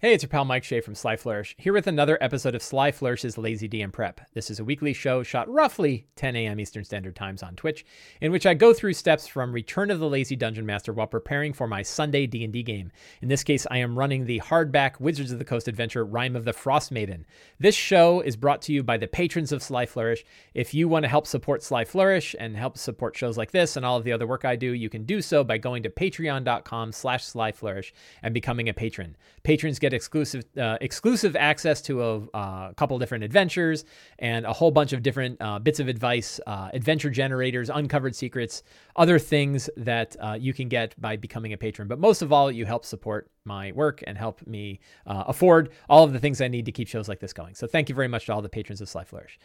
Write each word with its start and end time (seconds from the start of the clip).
Hey, 0.00 0.14
it's 0.14 0.22
your 0.22 0.28
pal 0.28 0.44
Mike 0.44 0.62
Shea 0.62 0.80
from 0.80 0.94
Sly 0.94 1.16
Flourish, 1.16 1.56
here 1.58 1.72
with 1.72 1.88
another 1.88 2.16
episode 2.20 2.54
of 2.54 2.62
Sly 2.62 2.92
Flourish's 2.92 3.36
Lazy 3.36 3.68
DM 3.68 3.90
Prep. 3.90 4.20
This 4.32 4.48
is 4.48 4.60
a 4.60 4.64
weekly 4.64 4.92
show 4.92 5.24
shot 5.24 5.52
roughly 5.52 6.06
10 6.14 6.36
a.m. 6.36 6.60
Eastern 6.60 6.84
Standard 6.84 7.16
Times 7.16 7.42
on 7.42 7.56
Twitch, 7.56 7.84
in 8.20 8.30
which 8.30 8.46
I 8.46 8.54
go 8.54 8.72
through 8.72 8.92
steps 8.92 9.26
from 9.26 9.52
Return 9.52 9.90
of 9.90 9.98
the 9.98 10.08
Lazy 10.08 10.36
Dungeon 10.36 10.64
Master 10.64 10.92
while 10.92 11.08
preparing 11.08 11.52
for 11.52 11.66
my 11.66 11.82
Sunday 11.82 12.28
D&D 12.28 12.62
game. 12.62 12.92
In 13.22 13.28
this 13.28 13.42
case, 13.42 13.66
I 13.72 13.78
am 13.78 13.98
running 13.98 14.24
the 14.24 14.38
hardback 14.38 15.00
Wizards 15.00 15.32
of 15.32 15.40
the 15.40 15.44
Coast 15.44 15.66
adventure 15.66 16.04
Rime 16.04 16.36
of 16.36 16.44
the 16.44 16.52
Frost 16.52 16.92
Maiden. 16.92 17.26
This 17.58 17.74
show 17.74 18.20
is 18.20 18.36
brought 18.36 18.62
to 18.62 18.72
you 18.72 18.84
by 18.84 18.98
the 18.98 19.08
patrons 19.08 19.50
of 19.50 19.64
Sly 19.64 19.84
Flourish. 19.84 20.24
If 20.54 20.74
you 20.74 20.86
want 20.86 21.06
to 21.06 21.08
help 21.08 21.26
support 21.26 21.64
Sly 21.64 21.84
Flourish 21.84 22.36
and 22.38 22.56
help 22.56 22.78
support 22.78 23.16
shows 23.16 23.36
like 23.36 23.50
this 23.50 23.76
and 23.76 23.84
all 23.84 23.96
of 23.96 24.04
the 24.04 24.12
other 24.12 24.28
work 24.28 24.44
I 24.44 24.54
do, 24.54 24.74
you 24.74 24.90
can 24.90 25.02
do 25.02 25.20
so 25.20 25.42
by 25.42 25.58
going 25.58 25.82
to 25.82 25.90
patreon.com 25.90 26.92
slash 26.92 27.24
slyflourish 27.24 27.90
and 28.22 28.32
becoming 28.32 28.68
a 28.68 28.72
patron. 28.72 29.16
Patrons 29.42 29.80
get 29.80 29.87
exclusive 29.94 30.44
uh, 30.56 30.78
exclusive 30.80 31.36
access 31.36 31.80
to 31.82 32.02
a 32.02 32.20
uh, 32.34 32.72
couple 32.74 32.98
different 32.98 33.24
adventures 33.24 33.84
and 34.18 34.46
a 34.46 34.52
whole 34.52 34.70
bunch 34.70 34.92
of 34.92 35.02
different 35.02 35.36
uh, 35.40 35.58
bits 35.58 35.80
of 35.80 35.88
advice, 35.88 36.40
uh, 36.46 36.70
adventure 36.72 37.10
generators, 37.10 37.70
uncovered 37.70 38.14
secrets, 38.14 38.62
other 38.96 39.18
things 39.18 39.68
that 39.76 40.16
uh, 40.20 40.36
you 40.38 40.52
can 40.52 40.68
get 40.68 40.98
by 41.00 41.16
becoming 41.16 41.52
a 41.52 41.56
patron. 41.56 41.88
But 41.88 41.98
most 41.98 42.22
of 42.22 42.32
all, 42.32 42.50
you 42.50 42.64
help 42.64 42.84
support 42.84 43.30
my 43.44 43.72
work 43.72 44.02
and 44.06 44.18
help 44.18 44.46
me 44.46 44.80
uh, 45.06 45.24
afford 45.26 45.70
all 45.88 46.04
of 46.04 46.12
the 46.12 46.18
things 46.18 46.40
I 46.40 46.48
need 46.48 46.66
to 46.66 46.72
keep 46.72 46.88
shows 46.88 47.08
like 47.08 47.20
this 47.20 47.32
going. 47.32 47.54
So 47.54 47.66
thank 47.66 47.88
you 47.88 47.94
very 47.94 48.08
much 48.08 48.26
to 48.26 48.34
all 48.34 48.42
the 48.42 48.48
patrons 48.48 48.80
of 48.80 48.88
Sly 48.88 49.04
Flourish. 49.04 49.38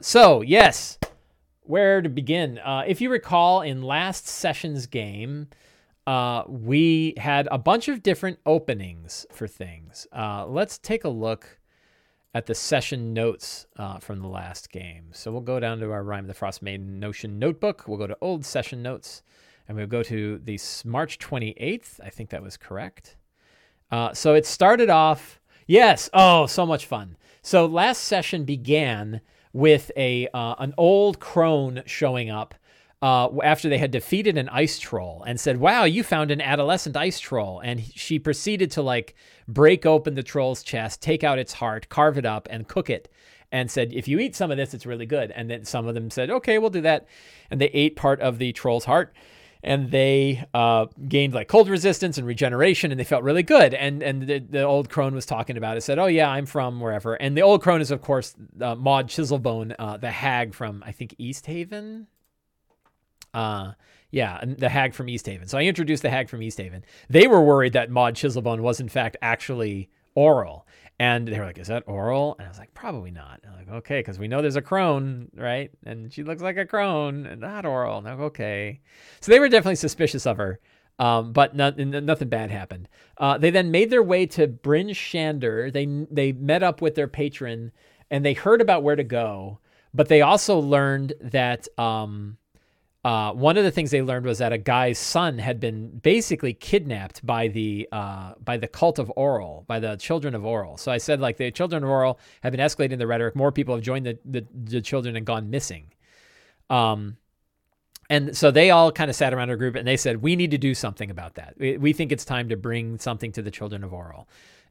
so 0.00 0.40
yes, 0.40 0.98
where 1.62 2.02
to 2.02 2.08
begin? 2.08 2.60
if 2.86 3.00
you 3.00 3.10
recall, 3.10 3.60
in 3.62 3.82
last 3.82 4.26
session's 4.26 4.86
game 4.86 5.48
uh, 6.06 6.44
we 6.48 7.14
had 7.16 7.48
a 7.50 7.58
bunch 7.58 7.88
of 7.88 8.02
different 8.02 8.38
openings 8.44 9.26
for 9.30 9.46
things. 9.46 10.06
Uh, 10.12 10.46
let's 10.46 10.78
take 10.78 11.04
a 11.04 11.08
look 11.08 11.58
at 12.34 12.46
the 12.46 12.54
session 12.54 13.12
notes 13.12 13.66
uh, 13.76 13.98
from 13.98 14.20
the 14.20 14.28
last 14.28 14.70
game. 14.70 15.10
So 15.12 15.30
we'll 15.30 15.42
go 15.42 15.60
down 15.60 15.78
to 15.80 15.92
our 15.92 16.02
Rime 16.02 16.24
of 16.24 16.28
the 16.28 16.34
Frost 16.34 16.62
Maiden 16.62 16.98
Notion 16.98 17.38
notebook. 17.38 17.86
We'll 17.86 17.98
go 17.98 18.06
to 18.06 18.16
old 18.20 18.44
session 18.44 18.82
notes 18.82 19.22
and 19.68 19.76
we'll 19.76 19.86
go 19.86 20.02
to 20.02 20.38
the 20.38 20.58
March 20.84 21.18
28th. 21.18 22.00
I 22.02 22.10
think 22.10 22.30
that 22.30 22.42
was 22.42 22.56
correct. 22.56 23.16
Uh, 23.90 24.14
so 24.14 24.34
it 24.34 24.46
started 24.46 24.88
off, 24.88 25.40
yes, 25.66 26.08
oh, 26.14 26.46
so 26.46 26.64
much 26.64 26.86
fun. 26.86 27.16
So 27.42 27.66
last 27.66 28.04
session 28.04 28.44
began 28.44 29.20
with 29.52 29.90
a 29.96 30.28
uh, 30.32 30.54
an 30.58 30.72
old 30.78 31.20
crone 31.20 31.82
showing 31.84 32.30
up 32.30 32.54
uh, 33.02 33.28
after 33.42 33.68
they 33.68 33.78
had 33.78 33.90
defeated 33.90 34.38
an 34.38 34.48
ice 34.48 34.78
troll 34.78 35.24
and 35.26 35.38
said, 35.38 35.58
Wow, 35.58 35.84
you 35.84 36.04
found 36.04 36.30
an 36.30 36.40
adolescent 36.40 36.96
ice 36.96 37.18
troll. 37.18 37.60
And 37.60 37.82
she 37.82 38.20
proceeded 38.20 38.70
to 38.72 38.82
like 38.82 39.16
break 39.48 39.84
open 39.84 40.14
the 40.14 40.22
troll's 40.22 40.62
chest, 40.62 41.02
take 41.02 41.24
out 41.24 41.38
its 41.38 41.54
heart, 41.54 41.88
carve 41.88 42.16
it 42.16 42.24
up, 42.24 42.46
and 42.48 42.68
cook 42.68 42.88
it. 42.88 43.12
And 43.50 43.70
said, 43.70 43.92
If 43.92 44.06
you 44.06 44.20
eat 44.20 44.36
some 44.36 44.52
of 44.52 44.56
this, 44.56 44.72
it's 44.72 44.86
really 44.86 45.04
good. 45.04 45.32
And 45.32 45.50
then 45.50 45.64
some 45.64 45.88
of 45.88 45.94
them 45.94 46.10
said, 46.10 46.30
Okay, 46.30 46.58
we'll 46.58 46.70
do 46.70 46.80
that. 46.82 47.08
And 47.50 47.60
they 47.60 47.66
ate 47.66 47.96
part 47.96 48.20
of 48.20 48.38
the 48.38 48.52
troll's 48.52 48.84
heart 48.84 49.12
and 49.64 49.90
they 49.90 50.44
uh, 50.54 50.86
gained 51.08 51.34
like 51.34 51.46
cold 51.46 51.68
resistance 51.68 52.18
and 52.18 52.26
regeneration, 52.26 52.90
and 52.90 52.98
they 52.98 53.04
felt 53.04 53.22
really 53.22 53.44
good. 53.44 53.74
And 53.74 54.02
and 54.02 54.26
the, 54.26 54.38
the 54.40 54.62
old 54.62 54.90
crone 54.90 55.14
was 55.14 55.24
talking 55.24 55.56
about 55.56 55.76
it, 55.76 55.82
said, 55.82 56.00
"Oh 56.00 56.06
yeah, 56.06 56.28
I'm 56.28 56.46
from 56.46 56.80
wherever." 56.80 57.14
And 57.14 57.36
the 57.36 57.42
old 57.42 57.62
crone 57.62 57.80
is 57.80 57.92
of 57.92 58.02
course 58.02 58.34
uh, 58.60 58.74
Maud 58.74 59.08
Chiselbone, 59.08 59.74
uh, 59.78 59.98
the 59.98 60.10
hag 60.10 60.54
from 60.54 60.82
I 60.84 60.90
think 60.90 61.14
East 61.16 61.46
Haven, 61.46 62.08
uh, 63.34 63.72
yeah, 64.10 64.44
the 64.44 64.68
hag 64.68 64.94
from 64.94 65.08
East 65.08 65.26
Haven. 65.26 65.48
So 65.48 65.58
I 65.58 65.62
introduced 65.62 66.02
the 66.02 66.10
hag 66.10 66.28
from 66.28 66.42
East 66.42 66.58
Haven. 66.58 66.84
They 67.08 67.26
were 67.26 67.40
worried 67.40 67.72
that 67.72 67.90
Maud 67.90 68.14
Chiselbone 68.14 68.60
was 68.60 68.78
in 68.78 68.88
fact 68.88 69.16
actually 69.22 69.88
Auril. 70.16 70.62
And 70.98 71.26
they 71.26 71.38
were 71.38 71.46
like, 71.46 71.58
"Is 71.58 71.66
that 71.68 71.86
Auril?" 71.86 72.36
And 72.38 72.46
I 72.46 72.48
was 72.48 72.58
like, 72.58 72.74
"Probably 72.74 73.10
not." 73.10 73.40
I'm 73.44 73.56
like, 73.56 73.68
"Okay, 73.68 74.00
because 74.00 74.18
we 74.18 74.28
know 74.28 74.40
there's 74.40 74.56
a 74.56 74.62
crone, 74.62 75.30
right? 75.34 75.70
And 75.84 76.12
she 76.12 76.22
looks 76.22 76.42
like 76.42 76.58
a 76.58 76.66
crone, 76.66 77.26
and 77.26 77.40
not 77.40 77.64
Auril. 77.64 77.98
And 77.98 78.08
I'm 78.08 78.18
like, 78.20 78.26
"Okay." 78.26 78.80
So 79.20 79.32
they 79.32 79.40
were 79.40 79.48
definitely 79.48 79.76
suspicious 79.76 80.26
of 80.26 80.36
her, 80.36 80.60
um, 80.98 81.32
but 81.32 81.56
not, 81.56 81.76
nothing 81.78 82.28
bad 82.28 82.50
happened. 82.50 82.88
Uh, 83.16 83.36
they 83.36 83.50
then 83.50 83.72
made 83.72 83.90
their 83.90 84.02
way 84.02 84.26
to 84.26 84.46
Bryn 84.46 84.88
Shander. 84.88 85.72
They 85.72 85.86
they 86.10 86.32
met 86.32 86.62
up 86.62 86.80
with 86.82 86.94
their 86.94 87.08
patron, 87.08 87.72
and 88.10 88.24
they 88.24 88.34
heard 88.34 88.60
about 88.60 88.84
where 88.84 88.96
to 88.96 89.04
go. 89.04 89.58
But 89.94 90.08
they 90.08 90.20
also 90.20 90.58
learned 90.58 91.14
that 91.20 91.66
um, 91.78 92.36
uh, 93.04 93.32
one 93.32 93.56
of 93.56 93.64
the 93.64 93.70
things 93.72 93.90
they 93.90 94.00
learned 94.00 94.24
was 94.24 94.38
that 94.38 94.52
a 94.52 94.58
guy's 94.58 94.98
son 94.98 95.38
had 95.38 95.58
been 95.58 95.88
basically 95.88 96.54
kidnapped 96.54 97.24
by 97.26 97.48
the 97.48 97.88
uh, 97.90 98.34
by 98.42 98.56
the 98.56 98.68
cult 98.68 99.00
of 99.00 99.12
Auril, 99.16 99.66
by 99.66 99.80
the 99.80 99.96
children 99.96 100.36
of 100.36 100.42
Auril. 100.42 100.78
So 100.78 100.92
I 100.92 100.98
said 100.98 101.20
like 101.20 101.36
the 101.36 101.50
children 101.50 101.82
of 101.82 101.90
Auril 101.90 102.18
have 102.42 102.52
been 102.52 102.60
escalating 102.60 102.98
the 102.98 103.08
rhetoric. 103.08 103.34
More 103.34 103.50
people 103.50 103.74
have 103.74 103.82
joined 103.82 104.06
the 104.06 104.18
the, 104.24 104.46
the 104.52 104.80
children 104.80 105.16
and 105.16 105.26
gone 105.26 105.50
missing. 105.50 105.92
Um, 106.70 107.16
and 108.08 108.36
so 108.36 108.52
they 108.52 108.70
all 108.70 108.92
kind 108.92 109.10
of 109.10 109.16
sat 109.16 109.34
around 109.34 109.50
a 109.50 109.56
group 109.56 109.74
and 109.74 109.86
they 109.86 109.96
said, 109.96 110.22
"We 110.22 110.36
need 110.36 110.52
to 110.52 110.58
do 110.58 110.72
something 110.72 111.10
about 111.10 111.34
that. 111.34 111.54
We, 111.58 111.78
we 111.78 111.92
think 111.92 112.12
it's 112.12 112.24
time 112.24 112.50
to 112.50 112.56
bring 112.56 112.98
something 112.98 113.32
to 113.32 113.42
the 113.42 113.50
children 113.50 113.82
of 113.82 113.90
Auril." 113.90 114.26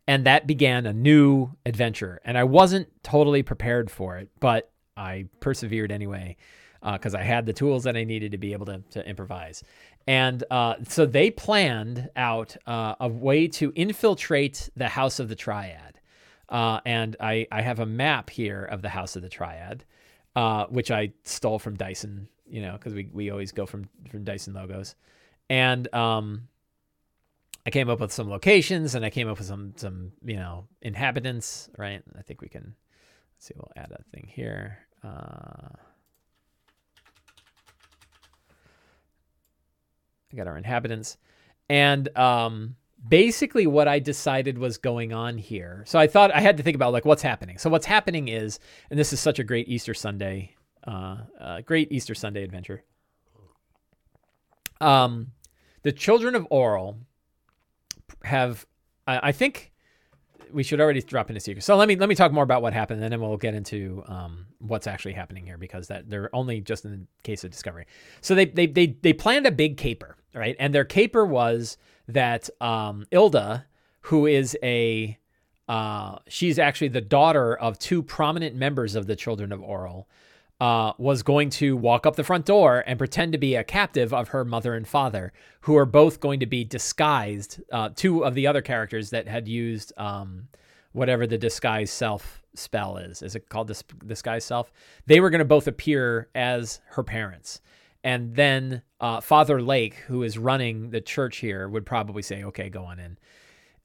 And 0.07 0.25
that 0.25 0.47
began 0.47 0.85
a 0.85 0.93
new 0.93 1.51
adventure. 1.65 2.21
And 2.23 2.37
I 2.37 2.45
wasn't 2.45 2.87
totally 3.03 3.43
prepared 3.43 3.91
for 3.91 4.17
it, 4.17 4.29
but 4.39 4.71
I 4.95 5.25
persevered 5.41 5.91
anyway 5.91 6.37
because 6.83 7.13
uh, 7.13 7.19
I 7.19 7.23
had 7.23 7.45
the 7.45 7.53
tools 7.53 7.83
that 7.83 7.95
I 7.95 8.03
needed 8.03 8.31
to 8.31 8.37
be 8.37 8.53
able 8.53 8.65
to, 8.67 8.81
to 8.91 9.07
improvise. 9.07 9.63
And 10.07 10.43
uh, 10.49 10.75
so 10.87 11.05
they 11.05 11.29
planned 11.29 12.09
out 12.15 12.57
uh, 12.65 12.95
a 12.99 13.07
way 13.07 13.47
to 13.49 13.71
infiltrate 13.75 14.69
the 14.75 14.87
House 14.87 15.19
of 15.19 15.29
the 15.29 15.35
Triad. 15.35 15.99
Uh, 16.49 16.81
and 16.85 17.15
I, 17.19 17.47
I 17.51 17.61
have 17.61 17.79
a 17.79 17.85
map 17.85 18.29
here 18.29 18.65
of 18.65 18.81
the 18.81 18.89
House 18.89 19.15
of 19.15 19.21
the 19.21 19.29
Triad, 19.29 19.85
uh, 20.35 20.65
which 20.67 20.91
I 20.91 21.13
stole 21.23 21.59
from 21.59 21.75
Dyson, 21.75 22.27
you 22.49 22.61
know, 22.61 22.73
because 22.73 22.93
we, 22.93 23.09
we 23.13 23.29
always 23.29 23.51
go 23.51 23.65
from, 23.65 23.87
from 24.09 24.23
Dyson 24.23 24.53
logos. 24.53 24.95
And 25.49 25.93
um, 25.93 26.47
I 27.65 27.69
came 27.69 27.89
up 27.89 27.99
with 27.99 28.11
some 28.11 28.29
locations 28.29 28.95
and 28.95 29.05
I 29.05 29.09
came 29.09 29.29
up 29.29 29.37
with 29.37 29.47
some, 29.47 29.73
some 29.75 30.13
you 30.25 30.35
know, 30.35 30.67
inhabitants, 30.81 31.69
right? 31.77 32.01
I 32.17 32.21
think 32.23 32.41
we 32.41 32.49
can, 32.49 32.75
let's 33.35 33.45
see, 33.45 33.53
we'll 33.55 33.71
add 33.77 33.91
a 33.91 34.03
thing 34.11 34.27
here. 34.33 34.79
I 40.31 40.35
got 40.35 40.47
our 40.47 40.57
inhabitants. 40.57 41.17
And 41.69 42.15
um, 42.17 42.75
basically, 43.07 43.67
what 43.67 43.87
I 43.87 43.99
decided 43.99 44.57
was 44.57 44.77
going 44.77 45.13
on 45.13 45.37
here. 45.37 45.83
So 45.87 45.99
I 45.99 46.07
thought 46.07 46.33
I 46.33 46.41
had 46.41 46.57
to 46.57 46.63
think 46.63 46.75
about 46.75 46.93
like 46.93 47.05
what's 47.05 47.21
happening. 47.21 47.57
So 47.57 47.69
what's 47.69 47.85
happening 47.85 48.27
is, 48.27 48.59
and 48.89 48.99
this 48.99 49.13
is 49.13 49.19
such 49.19 49.39
a 49.39 49.43
great 49.43 49.67
Easter 49.67 49.93
Sunday, 49.93 50.55
uh, 50.85 51.17
uh, 51.39 51.61
great 51.61 51.91
Easter 51.91 52.15
Sunday 52.15 52.43
adventure. 52.43 52.83
Um, 54.79 55.31
the 55.83 55.91
children 55.91 56.35
of 56.35 56.47
Oral 56.49 56.97
have, 58.23 58.65
I, 59.07 59.29
I 59.29 59.31
think, 59.31 59.70
we 60.53 60.63
should 60.63 60.79
already 60.79 61.01
drop 61.01 61.29
into 61.29 61.39
secret. 61.39 61.63
So 61.63 61.75
let 61.75 61.87
me 61.87 61.95
let 61.95 62.09
me 62.09 62.15
talk 62.15 62.31
more 62.31 62.43
about 62.43 62.61
what 62.61 62.73
happened, 62.73 63.03
and 63.03 63.11
then 63.11 63.21
we'll 63.21 63.37
get 63.37 63.53
into 63.53 64.03
um, 64.07 64.47
what's 64.59 64.87
actually 64.87 65.13
happening 65.13 65.45
here 65.45 65.57
because 65.57 65.87
that 65.87 66.09
they're 66.09 66.33
only 66.35 66.61
just 66.61 66.85
in 66.85 66.91
the 66.91 67.07
case 67.23 67.43
of 67.43 67.51
discovery. 67.51 67.85
So 68.21 68.35
they 68.35 68.45
they 68.45 68.67
they 68.67 68.87
they 69.01 69.13
planned 69.13 69.45
a 69.45 69.51
big 69.51 69.77
caper, 69.77 70.17
right? 70.33 70.55
And 70.59 70.73
their 70.73 70.85
caper 70.85 71.25
was 71.25 71.77
that 72.07 72.49
um, 72.59 73.05
Ilda, 73.11 73.65
who 74.01 74.25
is 74.25 74.57
a 74.63 75.17
uh, 75.67 76.17
she's 76.27 76.59
actually 76.59 76.89
the 76.89 77.01
daughter 77.01 77.55
of 77.55 77.79
two 77.79 78.03
prominent 78.03 78.55
members 78.55 78.95
of 78.95 79.07
the 79.07 79.15
Children 79.15 79.51
of 79.51 79.61
Auril 79.61 80.05
uh, 80.61 80.93
was 80.99 81.23
going 81.23 81.49
to 81.49 81.75
walk 81.75 82.05
up 82.05 82.15
the 82.15 82.23
front 82.23 82.45
door 82.45 82.83
and 82.85 82.99
pretend 82.99 83.31
to 83.31 83.37
be 83.39 83.55
a 83.55 83.63
captive 83.63 84.13
of 84.13 84.27
her 84.27 84.45
mother 84.45 84.75
and 84.75 84.87
father, 84.87 85.33
who 85.61 85.75
are 85.75 85.87
both 85.87 86.19
going 86.19 86.39
to 86.39 86.45
be 86.45 86.63
disguised. 86.63 87.59
Uh, 87.71 87.89
two 87.95 88.23
of 88.23 88.35
the 88.35 88.45
other 88.45 88.61
characters 88.61 89.09
that 89.09 89.27
had 89.27 89.47
used 89.47 89.91
um, 89.97 90.47
whatever 90.91 91.25
the 91.25 91.37
disguise 91.39 91.89
self 91.89 92.43
spell 92.53 92.97
is. 92.97 93.23
Is 93.23 93.35
it 93.35 93.49
called 93.49 93.69
dis- 93.69 93.83
disguise 94.05 94.45
self? 94.45 94.71
They 95.07 95.19
were 95.19 95.31
going 95.31 95.39
to 95.39 95.45
both 95.45 95.65
appear 95.65 96.29
as 96.35 96.79
her 96.89 97.01
parents. 97.01 97.59
And 98.03 98.35
then 98.35 98.83
uh, 98.99 99.19
Father 99.19 99.63
Lake, 99.63 99.95
who 99.95 100.21
is 100.21 100.37
running 100.37 100.91
the 100.91 101.01
church 101.01 101.37
here, 101.37 101.67
would 101.67 101.87
probably 101.87 102.21
say, 102.21 102.43
okay, 102.43 102.69
go 102.69 102.83
on 102.83 102.99
in. 102.99 103.17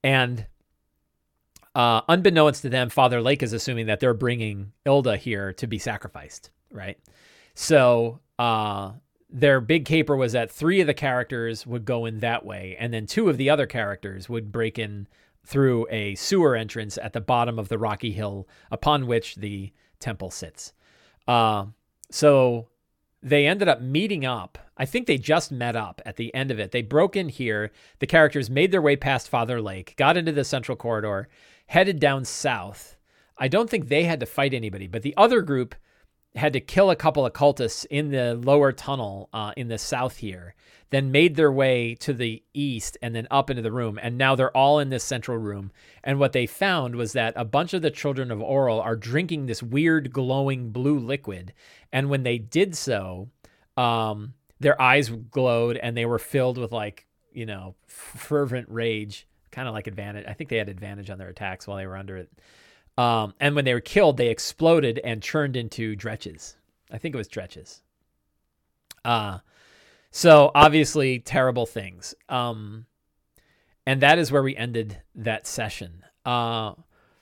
And 0.04 0.46
uh, 1.74 2.02
unbeknownst 2.06 2.60
to 2.62 2.68
them, 2.68 2.90
Father 2.90 3.22
Lake 3.22 3.42
is 3.42 3.54
assuming 3.54 3.86
that 3.86 4.00
they're 4.00 4.12
bringing 4.12 4.72
Ilda 4.84 5.16
here 5.16 5.54
to 5.54 5.66
be 5.66 5.78
sacrificed 5.78 6.50
right? 6.76 6.98
So 7.54 8.20
uh, 8.38 8.92
their 9.30 9.60
big 9.60 9.84
caper 9.84 10.14
was 10.14 10.32
that 10.32 10.50
three 10.50 10.80
of 10.80 10.86
the 10.86 10.94
characters 10.94 11.66
would 11.66 11.84
go 11.84 12.04
in 12.04 12.20
that 12.20 12.44
way, 12.44 12.76
and 12.78 12.92
then 12.92 13.06
two 13.06 13.28
of 13.28 13.38
the 13.38 13.50
other 13.50 13.66
characters 13.66 14.28
would 14.28 14.52
break 14.52 14.78
in 14.78 15.08
through 15.44 15.86
a 15.90 16.14
sewer 16.16 16.56
entrance 16.56 16.98
at 16.98 17.12
the 17.12 17.20
bottom 17.20 17.58
of 17.58 17.68
the 17.68 17.78
rocky 17.78 18.12
hill 18.12 18.48
upon 18.70 19.06
which 19.06 19.36
the 19.36 19.72
temple 20.00 20.30
sits. 20.30 20.72
Uh, 21.26 21.66
so 22.10 22.68
they 23.22 23.46
ended 23.46 23.68
up 23.68 23.80
meeting 23.80 24.24
up. 24.24 24.58
I 24.76 24.84
think 24.84 25.06
they 25.06 25.18
just 25.18 25.50
met 25.50 25.74
up 25.74 26.02
at 26.04 26.16
the 26.16 26.34
end 26.34 26.50
of 26.50 26.58
it. 26.58 26.70
They 26.70 26.82
broke 26.82 27.16
in 27.16 27.28
here. 27.28 27.72
The 27.98 28.06
characters 28.06 28.50
made 28.50 28.72
their 28.72 28.82
way 28.82 28.96
past 28.96 29.28
Father 29.28 29.60
Lake, 29.60 29.94
got 29.96 30.16
into 30.16 30.32
the 30.32 30.44
central 30.44 30.76
corridor, 30.76 31.28
headed 31.66 31.98
down 31.98 32.24
south. 32.24 32.96
I 33.38 33.48
don't 33.48 33.68
think 33.70 33.88
they 33.88 34.04
had 34.04 34.20
to 34.20 34.26
fight 34.26 34.54
anybody, 34.54 34.86
but 34.86 35.02
the 35.02 35.14
other 35.16 35.42
group 35.42 35.74
had 36.36 36.52
to 36.52 36.60
kill 36.60 36.90
a 36.90 36.96
couple 36.96 37.24
of 37.24 37.32
cultists 37.32 37.86
in 37.90 38.10
the 38.10 38.34
lower 38.34 38.72
tunnel 38.72 39.28
uh, 39.32 39.52
in 39.56 39.68
the 39.68 39.78
south 39.78 40.18
here, 40.18 40.54
then 40.90 41.10
made 41.10 41.34
their 41.34 41.50
way 41.50 41.94
to 41.96 42.12
the 42.12 42.42
east 42.54 42.96
and 43.02 43.14
then 43.14 43.26
up 43.30 43.50
into 43.50 43.62
the 43.62 43.72
room. 43.72 43.98
And 44.00 44.18
now 44.18 44.34
they're 44.34 44.56
all 44.56 44.78
in 44.78 44.90
this 44.90 45.02
central 45.02 45.38
room. 45.38 45.72
And 46.04 46.20
what 46.20 46.32
they 46.32 46.46
found 46.46 46.94
was 46.94 47.12
that 47.12 47.32
a 47.36 47.44
bunch 47.44 47.74
of 47.74 47.82
the 47.82 47.90
children 47.90 48.30
of 48.30 48.38
Auril 48.38 48.84
are 48.84 48.96
drinking 48.96 49.46
this 49.46 49.62
weird 49.62 50.12
glowing 50.12 50.70
blue 50.70 50.98
liquid. 50.98 51.52
And 51.92 52.10
when 52.10 52.22
they 52.22 52.38
did 52.38 52.76
so, 52.76 53.30
um, 53.76 54.34
their 54.60 54.80
eyes 54.80 55.08
glowed 55.08 55.76
and 55.76 55.96
they 55.96 56.06
were 56.06 56.18
filled 56.18 56.58
with 56.58 56.70
like, 56.70 57.06
you 57.32 57.46
know, 57.46 57.74
fervent 57.86 58.68
rage, 58.68 59.26
kind 59.50 59.68
of 59.68 59.74
like 59.74 59.86
advantage. 59.86 60.26
I 60.28 60.34
think 60.34 60.50
they 60.50 60.58
had 60.58 60.68
advantage 60.68 61.10
on 61.10 61.18
their 61.18 61.28
attacks 61.28 61.66
while 61.66 61.78
they 61.78 61.86
were 61.86 61.96
under 61.96 62.16
it. 62.16 62.30
Um, 62.98 63.34
and 63.40 63.54
when 63.54 63.64
they 63.64 63.74
were 63.74 63.80
killed, 63.80 64.16
they 64.16 64.28
exploded 64.28 65.00
and 65.04 65.22
churned 65.22 65.56
into 65.56 65.96
dretches. 65.96 66.54
I 66.90 66.98
think 66.98 67.14
it 67.14 67.18
was 67.18 67.28
dretches. 67.28 67.80
Uh, 69.04 69.38
so 70.10 70.50
obviously 70.54 71.18
terrible 71.18 71.66
things. 71.66 72.14
Um, 72.28 72.86
and 73.86 74.00
that 74.00 74.18
is 74.18 74.32
where 74.32 74.42
we 74.42 74.56
ended 74.56 75.00
that 75.14 75.46
session. 75.46 76.04
Uh, 76.24 76.72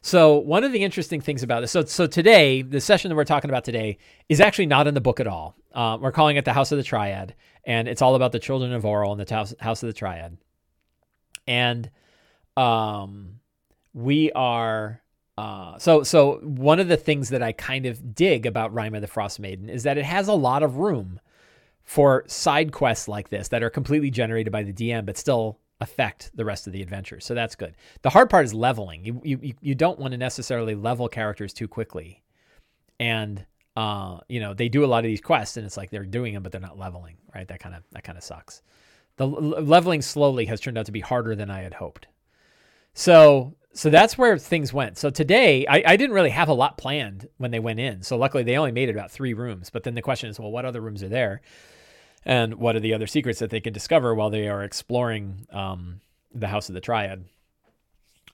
so 0.01 0.37
one 0.37 0.65
of 0.65 0.73
the 0.73 0.83
interesting 0.83 1.21
things 1.21 1.43
about 1.43 1.61
this, 1.61 1.73
so 1.73 1.85
so 1.85 2.07
today, 2.07 2.63
the 2.63 2.81
session 2.81 3.09
that 3.09 3.15
we're 3.15 3.25
talking 3.25 3.51
about 3.51 3.65
today 3.65 3.99
is 4.29 4.41
actually 4.41 4.67
not 4.67 4.87
in 4.87 4.95
the 4.95 5.01
book 5.01 5.19
at 5.19 5.27
all. 5.27 5.57
Uh, 5.73 5.99
we're 6.01 6.13
calling 6.13 6.37
it 6.37 6.45
the 6.45 6.53
House 6.53 6.73
of 6.73 6.79
the 6.79 6.85
Triad, 6.85 7.35
and 7.65 7.89
it's 7.89 8.03
all 8.03 8.15
about 8.15 8.33
the 8.33 8.39
children 8.39 8.73
of 8.73 8.83
Auril 8.83 9.13
and 9.13 9.27
the 9.27 9.35
house, 9.35 9.55
house 9.61 9.83
of 9.83 9.87
the 9.87 9.95
Triad. 9.95 10.37
And 11.47 11.91
um, 12.57 13.41
we 13.95 14.31
are 14.33 15.01
uh, 15.37 15.79
so 15.79 16.03
so 16.03 16.39
one 16.43 16.79
of 16.79 16.89
the 16.89 16.97
things 16.97 17.31
that 17.31 17.43
I 17.43 17.53
kind 17.53 17.87
of 17.87 18.15
dig 18.15 18.47
about 18.47 18.73
*Rime 18.73 18.95
of 18.95 19.01
the 19.01 19.09
Frost 19.09 19.41
Maiden 19.41 19.69
is 19.69 19.83
that 19.83 19.99
it 19.99 20.05
has 20.05 20.29
a 20.29 20.35
lot 20.35 20.63
of 20.63 20.77
room 20.77 21.21
for 21.83 22.25
side 22.27 22.73
quests 22.73 23.09
like 23.09 23.29
this 23.29 23.49
that 23.49 23.63
are 23.63 23.71
completely 23.71 24.11
generated 24.11 24.53
by 24.53 24.63
the 24.63 24.73
DM 24.73 25.05
but 25.05 25.19
still 25.19 25.59
affect 25.81 26.31
the 26.35 26.45
rest 26.45 26.67
of 26.67 26.73
the 26.73 26.83
adventure. 26.83 27.21
So 27.21 27.35
that's 27.35 27.57
good. 27.57 27.75
The 28.03 28.11
hard 28.11 28.31
part 28.31 28.45
is 28.45 28.55
leveling. 28.55 29.05
You 29.05 29.21
you 29.25 29.55
you 29.61 29.75
don't 29.75 29.99
want 29.99 30.13
to 30.13 30.19
necessarily 30.19 30.75
level 30.75 31.09
characters 31.09 31.53
too 31.53 31.69
quickly. 31.69 32.23
And 33.01 33.45
uh, 33.77 34.21
you 34.29 34.39
know, 34.39 34.55
they 34.55 34.69
do 34.69 34.85
a 34.85 34.87
lot 34.87 34.99
of 34.99 35.05
these 35.05 35.21
quests 35.21 35.57
and 35.57 35.67
it's 35.67 35.77
like 35.77 35.91
they're 35.91 36.05
doing 36.05 36.35
them 36.35 36.45
but 36.45 36.53
they're 36.53 36.61
not 36.61 36.79
leveling, 36.79 37.17
right? 37.35 37.49
That 37.49 37.59
kind 37.59 37.75
of 37.75 37.83
that 37.91 38.05
kind 38.05 38.17
of 38.17 38.23
sucks. 38.23 38.63
The 39.17 39.27
leveling 39.27 40.03
slowly 40.03 40.45
has 40.47 40.61
turned 40.61 40.79
out 40.79 40.87
to 40.87 40.93
be 40.93 41.01
harder 41.01 41.35
than 41.35 41.51
I 41.51 41.63
had 41.63 41.75
hoped. 41.75 42.07
So 42.95 43.55
so 43.75 43.91
that's 43.91 44.17
where 44.17 44.39
things 44.39 44.73
went. 44.73 44.97
So 44.97 45.11
today, 45.11 45.67
I, 45.67 45.83
I, 45.85 45.97
didn't 45.97 46.15
really 46.15 46.31
have 46.31 46.49
a 46.49 46.55
lot 46.55 46.79
planned 46.79 47.29
when 47.39 47.51
they 47.51 47.59
went 47.59 47.81
in. 47.81 48.03
So 48.03 48.17
luckily, 48.17 48.45
they 48.45 48.57
only 48.57 48.71
made 48.71 48.89
it 48.89 48.95
about 48.95 49.11
three 49.11 49.35
rooms. 49.35 49.69
But 49.69 49.83
then 49.83 49.97
the 49.97 50.03
question 50.03 50.31
is, 50.31 50.39
well, 50.39 50.53
what 50.53 50.65
other 50.65 50.81
rooms 50.81 51.03
are 51.03 51.09
there? 51.09 51.43
And 52.25 52.55
what 52.55 52.77
are 52.77 52.81
the 52.81 52.95
other 52.95 53.09
secrets 53.09 53.41
that 53.41 53.51
they 53.51 53.61
can 53.61 53.73
discover 53.73 54.15
while 54.15 54.31
they 54.31 54.49
are 54.49 54.63
exploring 54.63 55.47
um, 55.51 56.01
the 56.33 56.47
House 56.47 56.69
of 56.69 56.75
the 56.75 56.81
Triad, 56.81 57.25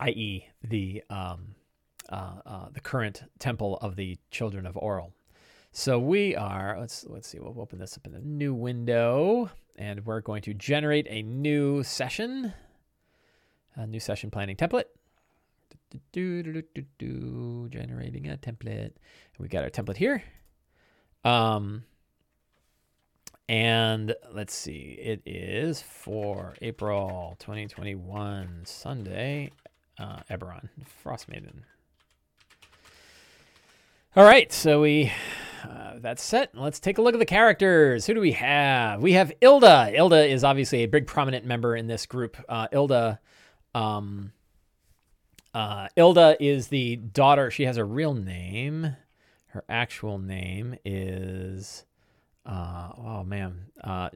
i.e., 0.01 0.47
the 0.63 1.03
um, 1.09 1.55
uh, 2.11 2.33
uh, 2.45 2.69
the 2.73 2.81
current 2.81 3.23
temple 3.39 3.79
of 3.81 3.97
the 3.97 4.19
Children 4.31 4.67
of 4.67 4.75
Auril. 4.75 5.13
So 5.73 5.99
we 5.99 6.37
are. 6.37 6.77
Let's 6.79 7.07
let's 7.09 7.29
see. 7.29 7.39
We'll 7.39 7.61
open 7.61 7.79
this 7.79 7.97
up 7.97 8.07
in 8.07 8.15
a 8.15 8.21
new 8.21 8.53
window, 8.53 9.51
and 9.77 10.05
we're 10.05 10.21
going 10.21 10.43
to 10.43 10.55
generate 10.55 11.07
a 11.09 11.23
new 11.23 11.83
session, 11.83 12.53
a 13.75 13.87
new 13.87 14.01
session 14.01 14.31
planning 14.31 14.57
template. 14.57 14.85
Do, 16.13 16.43
do, 16.43 16.63
do, 16.99 17.69
generating 17.71 18.29
a 18.29 18.37
template. 18.37 18.93
We 19.39 19.49
got 19.49 19.65
our 19.65 19.71
template 19.71 19.97
here. 19.97 20.23
Um, 21.25 21.85
and 23.49 24.15
let's 24.33 24.55
see, 24.55 24.97
it 25.01 25.23
is 25.27 25.83
for 25.83 26.55
April 26.63 27.37
2021, 27.41 28.63
Sunday, 28.65 29.51
uh, 29.99 30.21
Eberron, 30.31 30.69
Frost 31.03 31.29
Maiden. 31.29 31.65
All 34.15 34.25
right, 34.25 34.53
so 34.53 34.81
we 34.81 35.13
uh, 35.69 35.95
that's 35.99 36.23
set. 36.23 36.55
Let's 36.55 36.81
take 36.81 36.99
a 36.99 37.03
look 37.03 37.15
at 37.15 37.19
the 37.19 37.27
characters. 37.27 38.07
Who 38.07 38.15
do 38.15 38.21
we 38.21 38.33
have? 38.33 39.03
We 39.03 39.13
have 39.13 39.33
Ilda. 39.41 39.93
Ilda 39.95 40.27
is 40.27 40.45
obviously 40.45 40.83
a 40.83 40.87
big 40.87 41.07
prominent 41.07 41.45
member 41.45 41.77
in 41.77 41.87
this 41.87 42.07
group. 42.07 42.37
Uh, 42.49 42.69
Ilda, 42.73 43.21
um, 43.75 44.33
uh, 45.55 45.89
Ilda 45.97 46.37
is 46.41 46.69
the 46.69 46.97
daughter. 46.97 47.51
She 47.51 47.65
has 47.65 47.77
a 47.77 47.85
real 47.85 48.15
name. 48.15 48.97
Her 49.47 49.65
actual 49.69 50.19
name 50.19 50.77
is, 50.85 51.85
uh, 52.47 52.91
oh 52.97 53.25
man, 53.25 53.67
uh, 53.83 54.11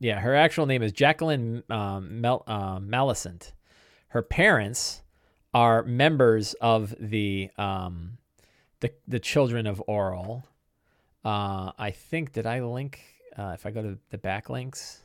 yeah, 0.00 0.20
her 0.20 0.34
actual 0.34 0.66
name 0.66 0.82
is 0.82 0.92
Jacqueline 0.92 1.62
um, 1.70 2.20
Mel- 2.20 2.44
uh, 2.46 2.80
Malicent. 2.80 3.52
Her 4.08 4.22
parents 4.22 5.02
are 5.52 5.82
members 5.84 6.54
of 6.54 6.94
the 6.98 7.50
um, 7.58 8.18
the 8.80 8.92
the 9.06 9.20
Children 9.20 9.66
of 9.66 9.82
Auril. 9.88 10.42
Uh, 11.24 11.72
I 11.78 11.90
think 11.90 12.32
did 12.32 12.46
I 12.46 12.60
link 12.62 13.02
uh, 13.36 13.52
if 13.54 13.66
I 13.66 13.70
go 13.70 13.82
to 13.82 13.98
the 14.10 14.18
backlinks? 14.18 15.00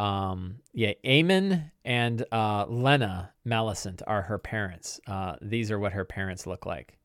Um, 0.00 0.60
yeah, 0.72 0.94
Eamon 1.04 1.70
and 1.84 2.24
uh, 2.32 2.64
Lena 2.68 3.32
Malicent 3.44 4.00
are 4.06 4.22
her 4.22 4.38
parents. 4.38 4.98
Uh, 5.06 5.36
these 5.42 5.70
are 5.70 5.78
what 5.78 5.92
her 5.92 6.06
parents 6.06 6.46
look 6.46 6.64
like. 6.64 6.96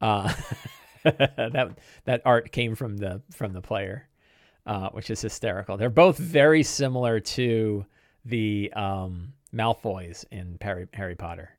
Uh, 0.00 0.32
that 1.02 1.76
that 2.04 2.22
art 2.24 2.52
came 2.52 2.76
from 2.76 2.96
the 2.98 3.20
from 3.32 3.52
the 3.52 3.60
player, 3.60 4.08
uh, 4.64 4.90
which 4.90 5.10
is 5.10 5.20
hysterical. 5.20 5.76
They're 5.76 5.90
both 5.90 6.18
very 6.18 6.62
similar 6.62 7.18
to 7.18 7.84
the 8.24 8.72
um, 8.76 9.32
Malfoys 9.52 10.24
in 10.30 10.56
Harry, 10.60 10.86
Harry 10.94 11.16
Potter, 11.16 11.50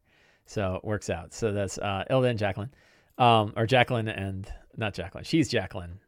so 0.46 0.76
it 0.76 0.86
works 0.86 1.10
out. 1.10 1.34
So 1.34 1.52
that's 1.52 1.80
uh, 1.80 2.06
Ilda 2.10 2.30
and 2.30 2.40
Jacqueline, 2.40 2.74
um, 3.18 3.52
or 3.58 3.66
Jacqueline 3.66 4.08
and 4.08 4.50
not 4.78 4.94
Jacqueline. 4.94 5.26
She's 5.26 5.50
Jacqueline 5.50 6.00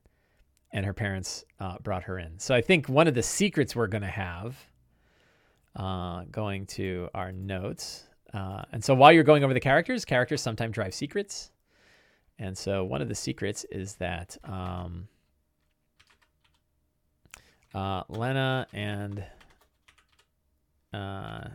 and 0.74 0.86
her 0.86 0.94
parents 0.94 1.46
uh, 1.60 1.78
brought 1.84 2.04
her 2.04 2.20
in. 2.20 2.38
So 2.40 2.54
I 2.54 2.62
think 2.62 2.90
one 2.90 3.08
of 3.08 3.14
the 3.14 3.24
secrets 3.24 3.76
we're 3.76 3.88
going 3.88 4.02
to 4.02 4.08
have, 4.08 4.58
uh, 5.76 6.24
going 6.32 6.66
to 6.66 7.10
our 7.14 7.32
notes, 7.32 8.08
uh, 8.34 8.64
and 8.72 8.84
so 8.84 8.96
while 8.96 9.12
you're 9.12 9.24
going 9.24 9.44
over 9.44 9.54
the 9.54 9.60
characters, 9.60 10.04
characters 10.04 10.42
sometimes 10.42 10.74
drive 10.74 10.94
secrets. 10.94 11.52
And 12.40 12.58
so 12.58 12.84
one 12.84 13.02
of 13.02 13.08
the 13.08 13.16
secrets 13.16 13.64
is 13.70 13.94
that 13.96 14.36
um, 14.44 15.08
uh, 17.76 18.04
Lena 18.10 18.66
and 18.74 19.24
uh, 20.92 21.50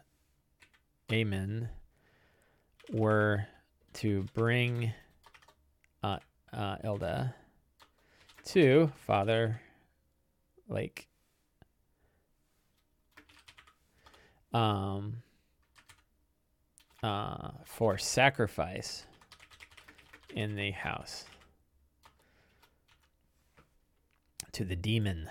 Eamon 1.08 1.68
were 2.92 3.44
to 3.94 4.25
bring 4.34 4.92
uh, 6.04 6.18
uh, 6.52 6.76
Ilda 6.84 7.34
to 8.48 8.90
Father 9.06 9.60
Lake. 10.68 11.06
Um, 14.54 15.18
uh, 17.02 17.50
for 17.64 17.98
sacrifice 17.98 19.04
in 20.34 20.56
the 20.56 20.70
house 20.70 21.26
to 24.52 24.64
the 24.64 24.74
demon 24.74 25.28